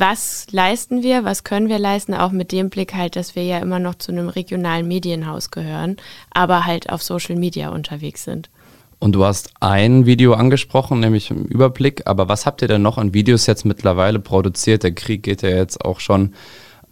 [0.00, 3.58] was leisten wir, was können wir leisten, auch mit dem Blick halt, dass wir ja
[3.58, 5.96] immer noch zu einem regionalen Medienhaus gehören,
[6.30, 8.50] aber halt auf Social Media unterwegs sind.
[8.98, 12.98] Und du hast ein Video angesprochen, nämlich im Überblick, aber was habt ihr denn noch
[12.98, 14.82] an Videos jetzt mittlerweile produziert?
[14.82, 16.34] Der Krieg geht ja jetzt auch schon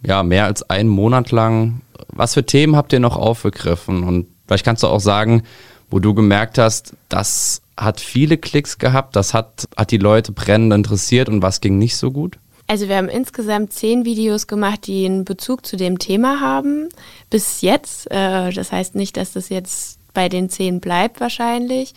[0.05, 1.81] ja, mehr als einen Monat lang.
[2.07, 4.03] Was für Themen habt ihr noch aufgegriffen?
[4.03, 5.43] Und vielleicht kannst du auch sagen,
[5.91, 10.73] wo du gemerkt hast, das hat viele Klicks gehabt, das hat, hat die Leute brennend
[10.73, 12.37] interessiert und was ging nicht so gut?
[12.69, 16.87] Also wir haben insgesamt zehn Videos gemacht, die einen Bezug zu dem Thema haben.
[17.31, 18.05] Bis jetzt.
[18.11, 21.95] Äh, das heißt nicht, dass das jetzt bei den zehn bleibt wahrscheinlich.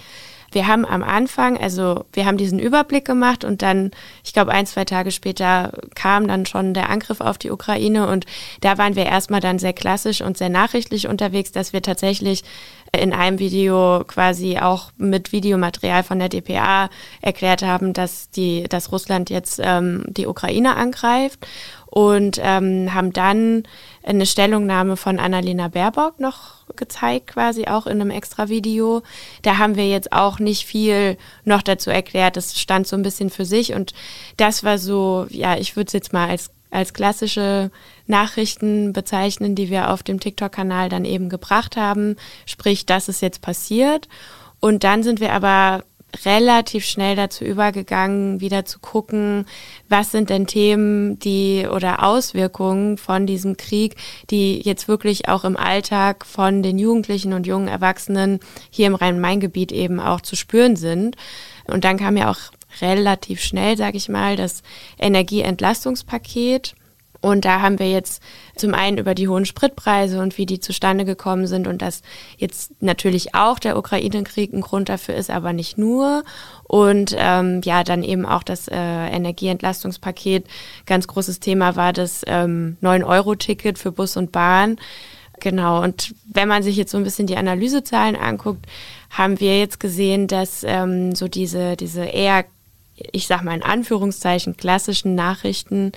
[0.52, 3.90] Wir haben am Anfang, also wir haben diesen Überblick gemacht und dann,
[4.24, 8.26] ich glaube, ein, zwei Tage später kam dann schon der Angriff auf die Ukraine und
[8.60, 12.44] da waren wir erstmal dann sehr klassisch und sehr nachrichtlich unterwegs, dass wir tatsächlich
[12.94, 16.90] in einem Video quasi auch mit Videomaterial von der DPA
[17.22, 21.46] erklärt haben, dass die, dass Russland jetzt ähm, die Ukraine angreift
[21.86, 23.64] und ähm, haben dann
[24.02, 29.02] eine Stellungnahme von Annalena Baerbock noch gezeigt, quasi auch in einem extra Video.
[29.42, 32.36] Da haben wir jetzt auch nicht viel noch dazu erklärt.
[32.36, 33.92] Das stand so ein bisschen für sich und
[34.36, 37.70] das war so, ja, ich würde es jetzt mal als als klassische
[38.06, 42.16] Nachrichten bezeichnen, die wir auf dem TikTok-Kanal dann eben gebracht haben.
[42.46, 44.08] Sprich, das ist jetzt passiert.
[44.58, 45.84] Und dann sind wir aber
[46.24, 49.46] relativ schnell dazu übergegangen, wieder zu gucken,
[49.88, 53.96] was sind denn Themen, die oder Auswirkungen von diesem Krieg,
[54.30, 58.40] die jetzt wirklich auch im Alltag von den Jugendlichen und jungen Erwachsenen
[58.70, 61.16] hier im Rhein-Main-Gebiet eben auch zu spüren sind.
[61.66, 62.38] Und dann kam ja auch
[62.80, 64.62] relativ schnell, sage ich mal, das
[64.98, 66.74] Energieentlastungspaket
[67.22, 68.20] und da haben wir jetzt
[68.56, 72.02] zum einen über die hohen Spritpreise und wie die zustande gekommen sind und dass
[72.36, 76.24] jetzt natürlich auch der Ukraine-Krieg ein Grund dafür ist, aber nicht nur.
[76.64, 80.46] Und ähm, ja, dann eben auch das äh, Energieentlastungspaket.
[80.84, 84.78] Ganz großes Thema war das ähm, 9-Euro-Ticket für Bus und Bahn.
[85.38, 88.66] Genau, und wenn man sich jetzt so ein bisschen die Analysezahlen anguckt,
[89.10, 92.46] haben wir jetzt gesehen, dass ähm, so diese, diese eher,
[93.12, 95.92] ich sag mal in Anführungszeichen, klassischen Nachrichten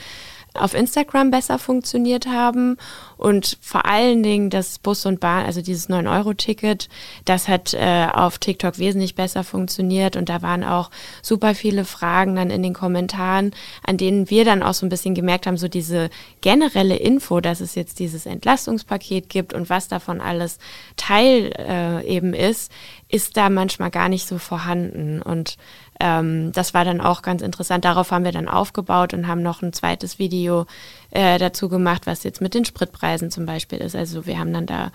[0.60, 2.78] auf Instagram besser funktioniert haben.
[3.18, 6.89] Und vor allen Dingen das Bus und Bahn, also dieses 9-Euro-Ticket,
[7.24, 10.18] das hat äh, auf TikTok wesentlich besser funktioniert.
[10.18, 10.91] Und da waren auch
[11.22, 13.51] super viele Fragen dann in den Kommentaren,
[13.86, 16.10] an denen wir dann auch so ein bisschen gemerkt haben, so diese
[16.41, 20.60] generelle Info, dass es jetzt dieses Entlastungspaket gibt und was davon alles
[20.97, 22.72] Teil äh, eben ist,
[23.10, 25.22] ist da manchmal gar nicht so vorhanden.
[25.22, 25.58] Und
[25.99, 27.85] ähm, das war dann auch ganz interessant.
[27.85, 30.65] Darauf haben wir dann aufgebaut und haben noch ein zweites Video
[31.11, 33.95] äh, dazu gemacht, was jetzt mit den Spritpreisen zum Beispiel ist.
[33.95, 34.91] Also wir haben dann da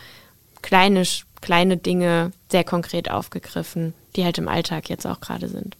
[0.62, 1.04] kleine,
[1.40, 5.76] kleine Dinge sehr konkret aufgegriffen, die halt im Alltag jetzt auch gerade sind.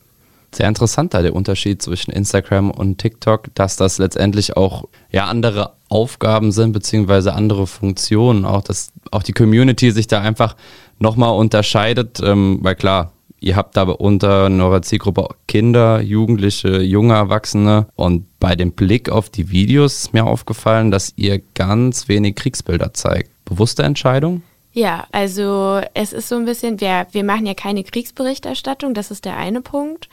[0.52, 5.74] Sehr interessant da der Unterschied zwischen Instagram und TikTok, dass das letztendlich auch ja andere
[5.88, 10.56] Aufgaben sind, beziehungsweise andere Funktionen, auch dass auch die Community sich da einfach
[10.98, 17.86] nochmal unterscheidet, ähm, weil klar, Ihr habt aber unter eurer Zielgruppe Kinder, Jugendliche, junge Erwachsene.
[17.97, 22.93] Und bei dem Blick auf die Videos ist mir aufgefallen, dass ihr ganz wenig Kriegsbilder
[22.93, 23.30] zeigt.
[23.47, 24.43] Bewusste Entscheidung?
[24.72, 29.24] Ja, also es ist so ein bisschen, wir, wir machen ja keine Kriegsberichterstattung, das ist
[29.24, 30.09] der eine Punkt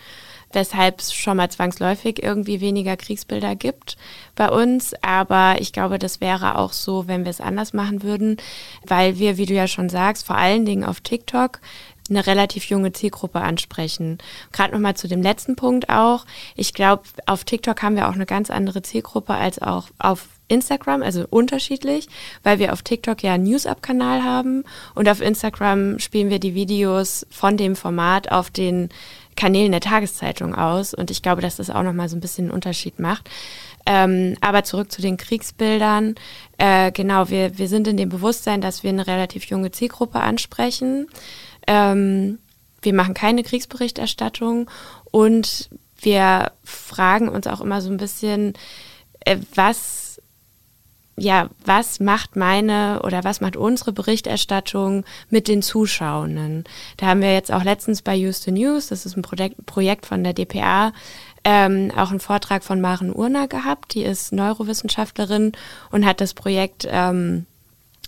[0.51, 3.97] weshalb es schon mal zwangsläufig irgendwie weniger Kriegsbilder gibt
[4.35, 4.93] bei uns.
[5.01, 8.37] Aber ich glaube, das wäre auch so, wenn wir es anders machen würden,
[8.85, 11.59] weil wir, wie du ja schon sagst, vor allen Dingen auf TikTok
[12.09, 14.17] eine relativ junge Zielgruppe ansprechen.
[14.51, 16.25] Gerade nochmal zu dem letzten Punkt auch.
[16.55, 21.03] Ich glaube, auf TikTok haben wir auch eine ganz andere Zielgruppe als auch auf Instagram,
[21.03, 22.07] also unterschiedlich,
[22.43, 24.63] weil wir auf TikTok ja einen News-Up-Kanal haben
[24.95, 28.89] und auf Instagram spielen wir die Videos von dem Format auf den
[29.35, 32.53] Kanälen der Tageszeitung aus und ich glaube, dass das auch nochmal so ein bisschen einen
[32.53, 33.29] Unterschied macht.
[33.85, 36.15] Ähm, aber zurück zu den Kriegsbildern.
[36.57, 41.07] Äh, genau, wir, wir sind in dem Bewusstsein, dass wir eine relativ junge Zielgruppe ansprechen.
[41.67, 42.39] Ähm,
[42.81, 44.69] wir machen keine Kriegsberichterstattung
[45.11, 48.53] und wir fragen uns auch immer so ein bisschen,
[49.21, 50.21] äh, was,
[51.17, 56.65] ja, was macht meine oder was macht unsere Berichterstattung mit den Zuschauenden?
[56.97, 60.23] Da haben wir jetzt auch letztens bei Houston News, das ist ein Projekt, Projekt von
[60.23, 60.93] der DPA,
[61.43, 63.93] ähm, auch einen Vortrag von Maren Urner gehabt.
[63.93, 65.53] Die ist Neurowissenschaftlerin
[65.91, 67.45] und hat das Projekt ähm,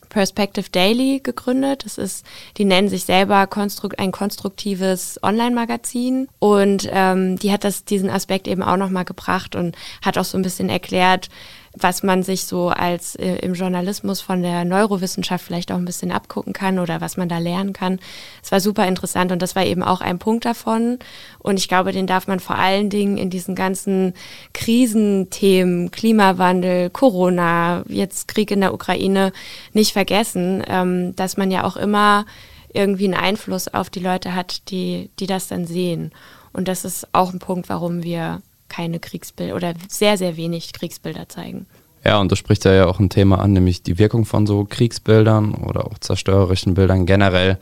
[0.10, 1.86] Perspective Daily gegründet.
[1.86, 2.26] Das ist,
[2.57, 8.47] die nennen sich selber konstrukt, ein konstruktives Online-Magazin und ähm, die hat das diesen Aspekt
[8.47, 11.30] eben auch nochmal gebracht und hat auch so ein bisschen erklärt,
[11.78, 16.11] was man sich so als äh, im Journalismus von der Neurowissenschaft vielleicht auch ein bisschen
[16.11, 17.99] abgucken kann oder was man da lernen kann.
[18.43, 20.99] Es war super interessant und das war eben auch ein Punkt davon.
[21.39, 24.13] Und ich glaube, den darf man vor allen Dingen in diesen ganzen
[24.53, 29.32] Krisenthemen, Klimawandel, Corona, jetzt Krieg in der Ukraine
[29.74, 32.26] nicht vergessen, ähm, dass man ja auch immer
[32.74, 36.11] irgendwie einen Einfluss auf die Leute hat, die, die das dann sehen.
[36.53, 41.28] Und das ist auch ein Punkt, warum wir keine Kriegsbilder oder sehr, sehr wenig Kriegsbilder
[41.28, 41.65] zeigen.
[42.05, 45.53] Ja, und du sprichst ja auch ein Thema an, nämlich die Wirkung von so Kriegsbildern
[45.55, 47.57] oder auch zerstörerischen Bildern generell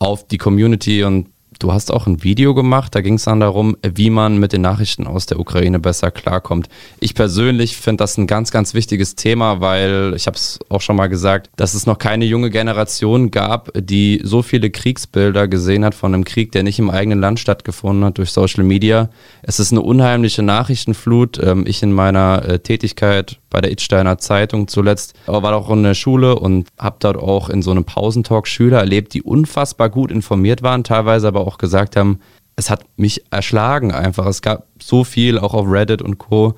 [0.00, 1.28] auf die Community und
[1.58, 4.60] Du hast auch ein Video gemacht, da ging es dann darum, wie man mit den
[4.60, 6.68] Nachrichten aus der Ukraine besser klarkommt.
[7.00, 10.94] Ich persönlich finde das ein ganz, ganz wichtiges Thema, weil ich habe es auch schon
[10.94, 15.96] mal gesagt, dass es noch keine junge Generation gab, die so viele Kriegsbilder gesehen hat
[15.96, 19.10] von einem Krieg, der nicht im eigenen Land stattgefunden hat durch Social Media.
[19.42, 21.40] Es ist eine unheimliche Nachrichtenflut.
[21.42, 25.82] Ähm, ich in meiner äh, Tätigkeit bei der Itsteiner Zeitung zuletzt, aber war auch in
[25.82, 30.10] der Schule und habe dort auch in so einem Pausentalk Schüler erlebt, die unfassbar gut
[30.10, 32.20] informiert waren, teilweise aber auch gesagt haben,
[32.56, 34.26] es hat mich erschlagen einfach.
[34.26, 36.54] Es gab so viel, auch auf Reddit und Co.,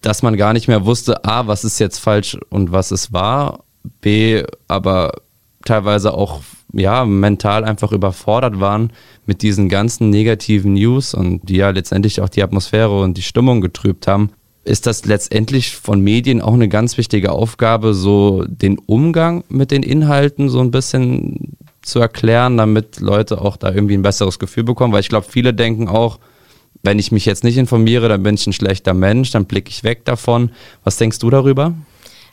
[0.00, 3.64] dass man gar nicht mehr wusste, A, was ist jetzt falsch und was es war,
[4.00, 5.12] B, aber
[5.64, 6.42] teilweise auch
[6.72, 8.92] ja, mental einfach überfordert waren
[9.26, 13.60] mit diesen ganzen negativen News und die ja letztendlich auch die Atmosphäre und die Stimmung
[13.60, 14.30] getrübt haben.
[14.64, 19.82] Ist das letztendlich von Medien auch eine ganz wichtige Aufgabe, so den Umgang mit den
[19.82, 24.92] Inhalten so ein bisschen zu erklären, damit Leute auch da irgendwie ein besseres Gefühl bekommen,
[24.92, 26.18] weil ich glaube, viele denken auch,
[26.82, 29.84] wenn ich mich jetzt nicht informiere, dann bin ich ein schlechter Mensch, dann blicke ich
[29.84, 30.50] weg davon.
[30.82, 31.74] Was denkst du darüber?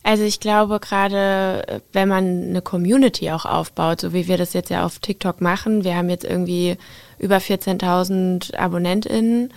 [0.03, 4.69] Also ich glaube gerade, wenn man eine Community auch aufbaut, so wie wir das jetzt
[4.69, 6.77] ja auf TikTok machen, wir haben jetzt irgendwie
[7.19, 9.53] über 14.000 AbonnentInnen,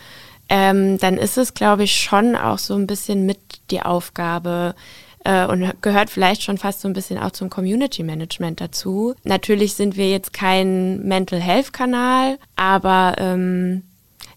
[0.49, 3.39] ähm, dann ist es, glaube ich, schon auch so ein bisschen mit
[3.71, 4.75] die Aufgabe,
[5.25, 9.15] äh, und gehört vielleicht schon fast so ein bisschen auch zum Community Management dazu.
[9.25, 13.83] Natürlich sind wir jetzt kein Mental Health Kanal, aber ähm,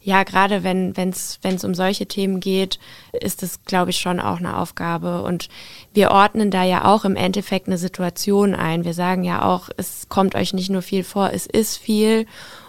[0.01, 2.79] ja, gerade wenn es um solche Themen geht,
[3.11, 5.21] ist es, glaube ich, schon auch eine Aufgabe.
[5.23, 5.49] Und
[5.93, 8.85] wir ordnen da ja auch im Endeffekt eine Situation ein.
[8.85, 12.25] Wir sagen ja auch, es kommt euch nicht nur viel vor, es ist viel.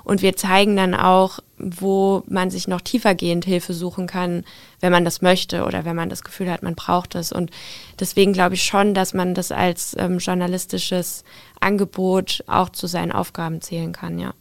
[0.09, 4.45] Und wir zeigen dann auch, wo man sich noch tiefergehend Hilfe suchen kann,
[4.81, 7.31] wenn man das möchte oder wenn man das Gefühl hat, man braucht es.
[7.31, 7.51] Und
[8.01, 11.25] deswegen glaube ich schon, dass man das als ähm, journalistisches
[11.61, 14.33] Angebot auch zu seinen Aufgaben zählen kann, ja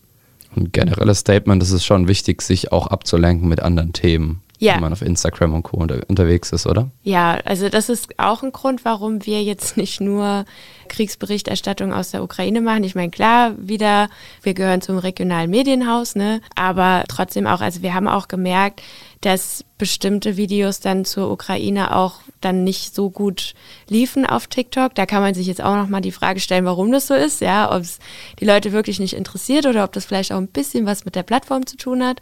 [0.56, 4.76] ein generelles Statement, es ist schon wichtig, sich auch abzulenken mit anderen Themen, ja.
[4.76, 5.78] wenn man auf Instagram und Co.
[5.78, 6.90] Unter unterwegs ist, oder?
[7.04, 10.46] Ja, also das ist auch ein Grund, warum wir jetzt nicht nur
[10.88, 12.84] Kriegsberichterstattung aus der Ukraine machen.
[12.84, 14.10] Ich meine, klar, wieder,
[14.42, 16.42] wir gehören zum regionalen Medienhaus, ne?
[16.56, 18.82] Aber trotzdem auch, also wir haben auch gemerkt,
[19.22, 23.54] dass bestimmte Videos dann zur Ukraine auch dann nicht so gut
[23.88, 24.94] liefen auf TikTok.
[24.96, 27.74] Da kann man sich jetzt auch nochmal die Frage stellen, warum das so ist, ja,
[27.74, 28.00] ob es
[28.40, 31.24] die Leute wirklich nicht interessiert oder ob das vielleicht auch ein bisschen was mit der
[31.24, 32.20] Plattform zu tun hat.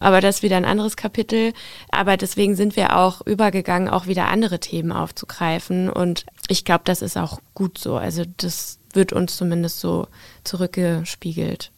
[0.00, 1.52] Aber das ist wieder ein anderes Kapitel.
[1.90, 5.88] Aber deswegen sind wir auch übergegangen, auch wieder andere Themen aufzugreifen.
[5.88, 7.96] Und ich glaube, das ist auch gut so.
[7.96, 10.06] Also das wird uns zumindest so
[10.44, 11.70] zurückgespiegelt.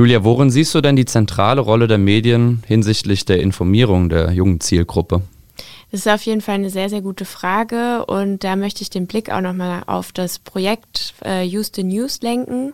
[0.00, 4.58] Julia, worin siehst du denn die zentrale Rolle der Medien hinsichtlich der Informierung der jungen
[4.58, 5.20] Zielgruppe?
[5.90, 9.06] Das ist auf jeden Fall eine sehr, sehr gute Frage und da möchte ich den
[9.06, 12.72] Blick auch nochmal auf das Projekt äh, Use News lenken.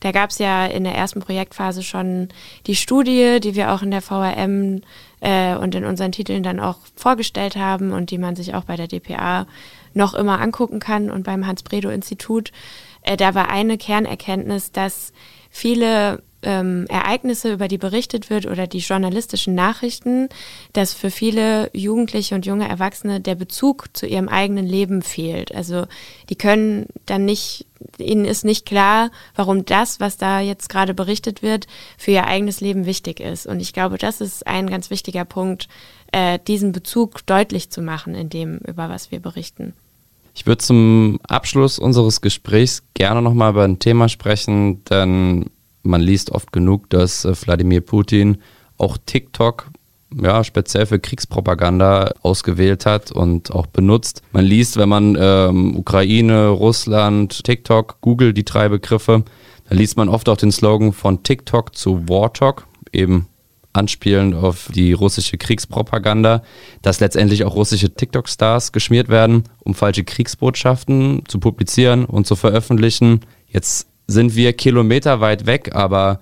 [0.00, 2.28] Da gab es ja in der ersten Projektphase schon
[2.66, 4.82] die Studie, die wir auch in der VRM
[5.20, 8.76] äh, und in unseren Titeln dann auch vorgestellt haben und die man sich auch bei
[8.76, 9.46] der DPA
[9.94, 12.52] noch immer angucken kann und beim Hans-Bredow-Institut.
[13.00, 15.14] Äh, da war eine Kernerkenntnis, dass
[15.48, 20.28] viele ähm, Ereignisse, über die berichtet wird oder die journalistischen Nachrichten,
[20.72, 25.54] dass für viele Jugendliche und junge Erwachsene der Bezug zu ihrem eigenen Leben fehlt.
[25.54, 25.86] Also
[26.30, 27.66] die können dann nicht,
[27.98, 31.66] ihnen ist nicht klar, warum das, was da jetzt gerade berichtet wird,
[31.98, 33.46] für ihr eigenes Leben wichtig ist.
[33.46, 35.68] Und ich glaube, das ist ein ganz wichtiger Punkt,
[36.12, 39.74] äh, diesen Bezug deutlich zu machen in dem, über was wir berichten.
[40.36, 45.46] Ich würde zum Abschluss unseres Gesprächs gerne nochmal über ein Thema sprechen, denn
[45.86, 48.38] man liest oft genug, dass äh, Wladimir Putin
[48.78, 49.70] auch TikTok
[50.22, 54.22] ja, speziell für Kriegspropaganda ausgewählt hat und auch benutzt.
[54.32, 59.24] Man liest, wenn man ähm, Ukraine, Russland, TikTok, Google, die drei Begriffe,
[59.68, 63.26] da liest man oft auch den Slogan von TikTok zu Wartalk, eben
[63.72, 66.42] anspielend auf die russische Kriegspropaganda,
[66.82, 73.20] dass letztendlich auch russische TikTok-Stars geschmiert werden, um falsche Kriegsbotschaften zu publizieren und zu veröffentlichen.
[73.48, 76.20] Jetzt sind wir kilometerweit weg, aber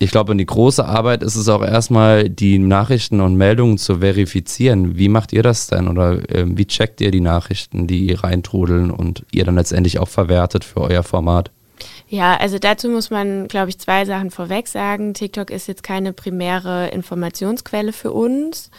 [0.00, 4.96] ich glaube, die große Arbeit ist es auch erstmal, die Nachrichten und Meldungen zu verifizieren.
[4.96, 9.24] Wie macht ihr das denn oder äh, wie checkt ihr die Nachrichten, die reintrudeln und
[9.32, 11.50] ihr dann letztendlich auch verwertet für euer Format?
[12.08, 15.14] Ja, also dazu muss man, glaube ich, zwei Sachen vorweg sagen.
[15.14, 18.70] TikTok ist jetzt keine primäre Informationsquelle für uns.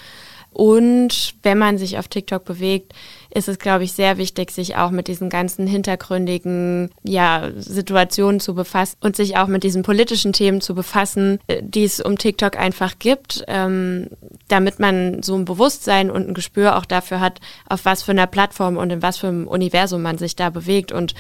[0.51, 2.93] Und wenn man sich auf TikTok bewegt,
[3.31, 8.55] ist es, glaube ich, sehr wichtig, sich auch mit diesen ganzen hintergründigen ja, Situationen zu
[8.55, 12.57] befassen und sich auch mit diesen politischen Themen zu befassen, äh, die es um TikTok
[12.57, 14.07] einfach gibt, ähm,
[14.47, 18.27] damit man so ein Bewusstsein und ein Gespür auch dafür hat, auf was für einer
[18.27, 21.13] Plattform und in was für einem Universum man sich da bewegt und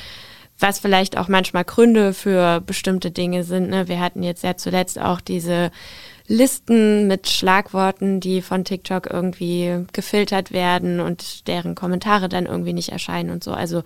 [0.59, 3.69] was vielleicht auch manchmal Gründe für bestimmte Dinge sind.
[3.69, 3.87] Ne?
[3.87, 5.71] Wir hatten jetzt ja zuletzt auch diese
[6.31, 12.89] Listen mit Schlagworten, die von TikTok irgendwie gefiltert werden und deren Kommentare dann irgendwie nicht
[12.89, 13.51] erscheinen und so.
[13.51, 13.81] Also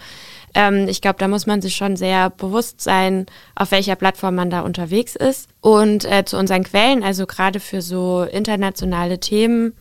[0.54, 4.50] ähm, ich glaube, da muss man sich schon sehr bewusst sein, auf welcher Plattform man
[4.50, 5.48] da unterwegs ist.
[5.62, 9.74] Und äh, zu unseren Quellen, also gerade für so internationale Themen,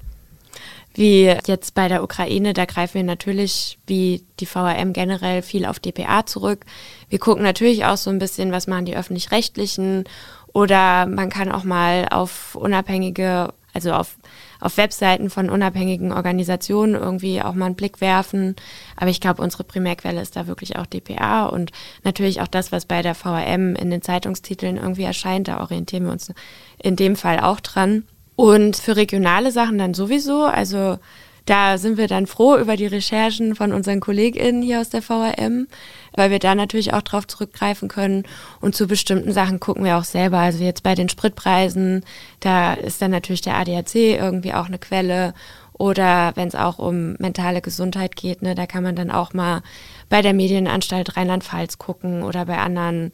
[0.95, 5.81] wie jetzt bei der Ukraine, da greifen wir natürlich wie die VRM generell viel auf
[5.81, 6.65] DPA zurück.
[7.09, 10.05] Wir gucken natürlich auch so ein bisschen, was machen die öffentlich-rechtlichen
[10.53, 14.17] oder man kann auch mal auf unabhängige, also auf,
[14.61, 18.57] auf Webseiten von unabhängigen Organisationen irgendwie auch mal einen Blick werfen.
[18.97, 21.73] Aber ich glaube, unsere Primärquelle ist da wirklich auch DPA und
[22.05, 25.49] natürlich auch das, was bei der VRM in den Zeitungstiteln irgendwie erscheint.
[25.49, 26.33] Da orientieren wir uns
[26.79, 28.05] in dem Fall auch dran.
[28.37, 30.45] Und für regionale Sachen dann sowieso.
[30.45, 30.99] Also
[31.45, 35.67] Da sind wir dann froh über die Recherchen von unseren KollegInnen hier aus der VRM,
[36.15, 38.25] weil wir da natürlich auch drauf zurückgreifen können.
[38.61, 40.39] Und zu bestimmten Sachen gucken wir auch selber.
[40.39, 42.05] Also jetzt bei den Spritpreisen,
[42.41, 45.35] da ist dann natürlich der ADAC irgendwie auch eine Quelle.
[45.73, 49.63] Oder wenn es auch um mentale Gesundheit geht, ne, da kann man dann auch mal
[50.09, 53.11] bei der Medienanstalt Rheinland-Pfalz gucken oder bei anderen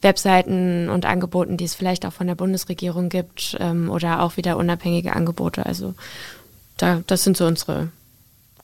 [0.00, 4.58] Webseiten und Angeboten, die es vielleicht auch von der Bundesregierung gibt ähm, oder auch wieder
[4.58, 5.66] unabhängige Angebote.
[5.66, 5.94] Also
[6.76, 7.88] da, das sind so unsere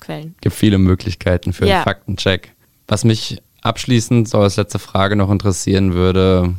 [0.00, 0.34] Quellen.
[0.40, 1.76] Gibt viele Möglichkeiten für ja.
[1.76, 2.52] einen Faktencheck.
[2.88, 6.54] Was mich abschließend so als letzte Frage noch interessieren würde,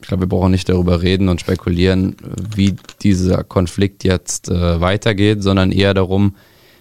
[0.00, 2.16] ich glaube, wir brauchen nicht darüber reden und spekulieren,
[2.54, 6.36] wie dieser Konflikt jetzt äh, weitergeht, sondern eher darum,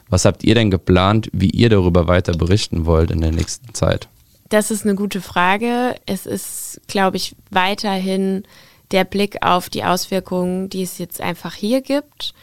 [0.10, 4.08] was habt ihr denn geplant, wie ihr darüber weiter berichten wollt in der nächsten Zeit?
[4.50, 5.96] Das ist eine gute Frage.
[6.06, 8.44] Es ist, glaube ich, weiterhin
[8.92, 12.34] der Blick auf die Auswirkungen, die es jetzt einfach hier gibt.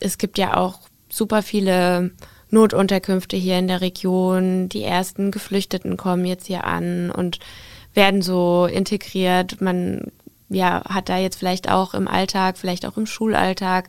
[0.00, 2.12] Es gibt ja auch super viele
[2.50, 4.68] Notunterkünfte hier in der Region.
[4.68, 7.38] Die ersten Geflüchteten kommen jetzt hier an und
[7.94, 9.60] werden so integriert.
[9.60, 10.12] Man
[10.48, 13.88] ja, hat da jetzt vielleicht auch im Alltag, vielleicht auch im Schulalltag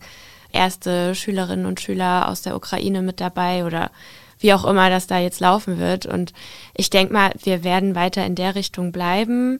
[0.51, 3.91] erste Schülerinnen und Schüler aus der Ukraine mit dabei oder
[4.39, 6.05] wie auch immer das da jetzt laufen wird.
[6.05, 6.33] Und
[6.75, 9.59] ich denke mal, wir werden weiter in der Richtung bleiben.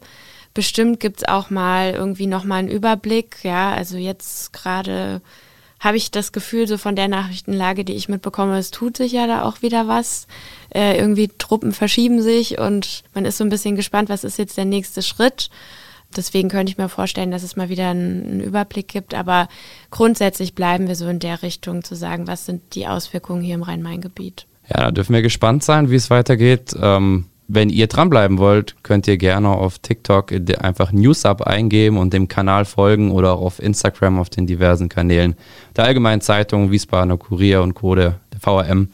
[0.53, 3.43] Bestimmt gibt es auch mal irgendwie nochmal einen Überblick.
[3.43, 5.21] Ja, also jetzt gerade
[5.79, 9.27] habe ich das Gefühl, so von der Nachrichtenlage, die ich mitbekomme, es tut sich ja
[9.27, 10.27] da auch wieder was.
[10.73, 14.57] Äh, irgendwie Truppen verschieben sich und man ist so ein bisschen gespannt, was ist jetzt
[14.57, 15.49] der nächste Schritt.
[16.15, 19.13] Deswegen könnte ich mir vorstellen, dass es mal wieder einen, Überblick gibt.
[19.13, 19.49] Aber
[19.91, 23.63] grundsätzlich bleiben wir so in der Richtung zu sagen, was sind die Auswirkungen hier im
[23.63, 24.47] Rhein-Main-Gebiet.
[24.69, 26.73] Ja, da dürfen wir gespannt sein, wie es weitergeht.
[26.81, 32.27] Ähm, wenn ihr dranbleiben wollt, könnt ihr gerne auf TikTok einfach NewsUp eingeben und dem
[32.27, 35.35] Kanal folgen oder auch auf Instagram auf den diversen Kanälen
[35.75, 37.95] der Allgemeinen Zeitung, Wiesbadener Kurier und Co.
[37.95, 38.89] der, der VRM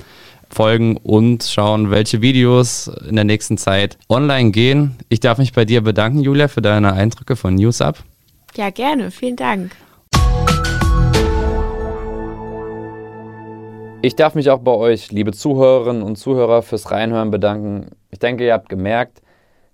[0.52, 4.98] folgen und schauen, welche Videos in der nächsten Zeit online gehen.
[5.10, 8.04] Ich darf mich bei dir bedanken, Julia, für deine Eindrücke von NewsUp.
[8.56, 9.10] Ja, gerne.
[9.10, 9.72] Vielen Dank.
[14.04, 17.88] Ich darf mich auch bei euch, liebe Zuhörerinnen und Zuhörer, fürs Reinhören bedanken.
[18.14, 19.24] Ich denke, ihr habt gemerkt,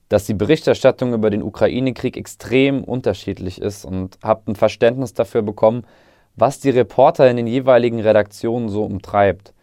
[0.07, 5.83] dass die Berichterstattung über den Ukraine-Krieg extrem unterschiedlich ist und habt ein Verständnis dafür bekommen,
[6.37, 9.53] was die Reporter in den jeweiligen Redaktionen so umtreibt.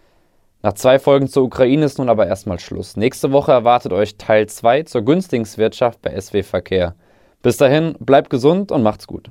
[0.61, 2.99] Nach zwei Folgen zur Ukraine ist nun aber erstmal Schluss.
[2.99, 6.97] Nächste Woche erwartet euch Teil 2 zur Günstlingswirtschaft bei SW Verkehr.
[7.41, 9.31] Bis dahin, bleibt gesund und macht's gut.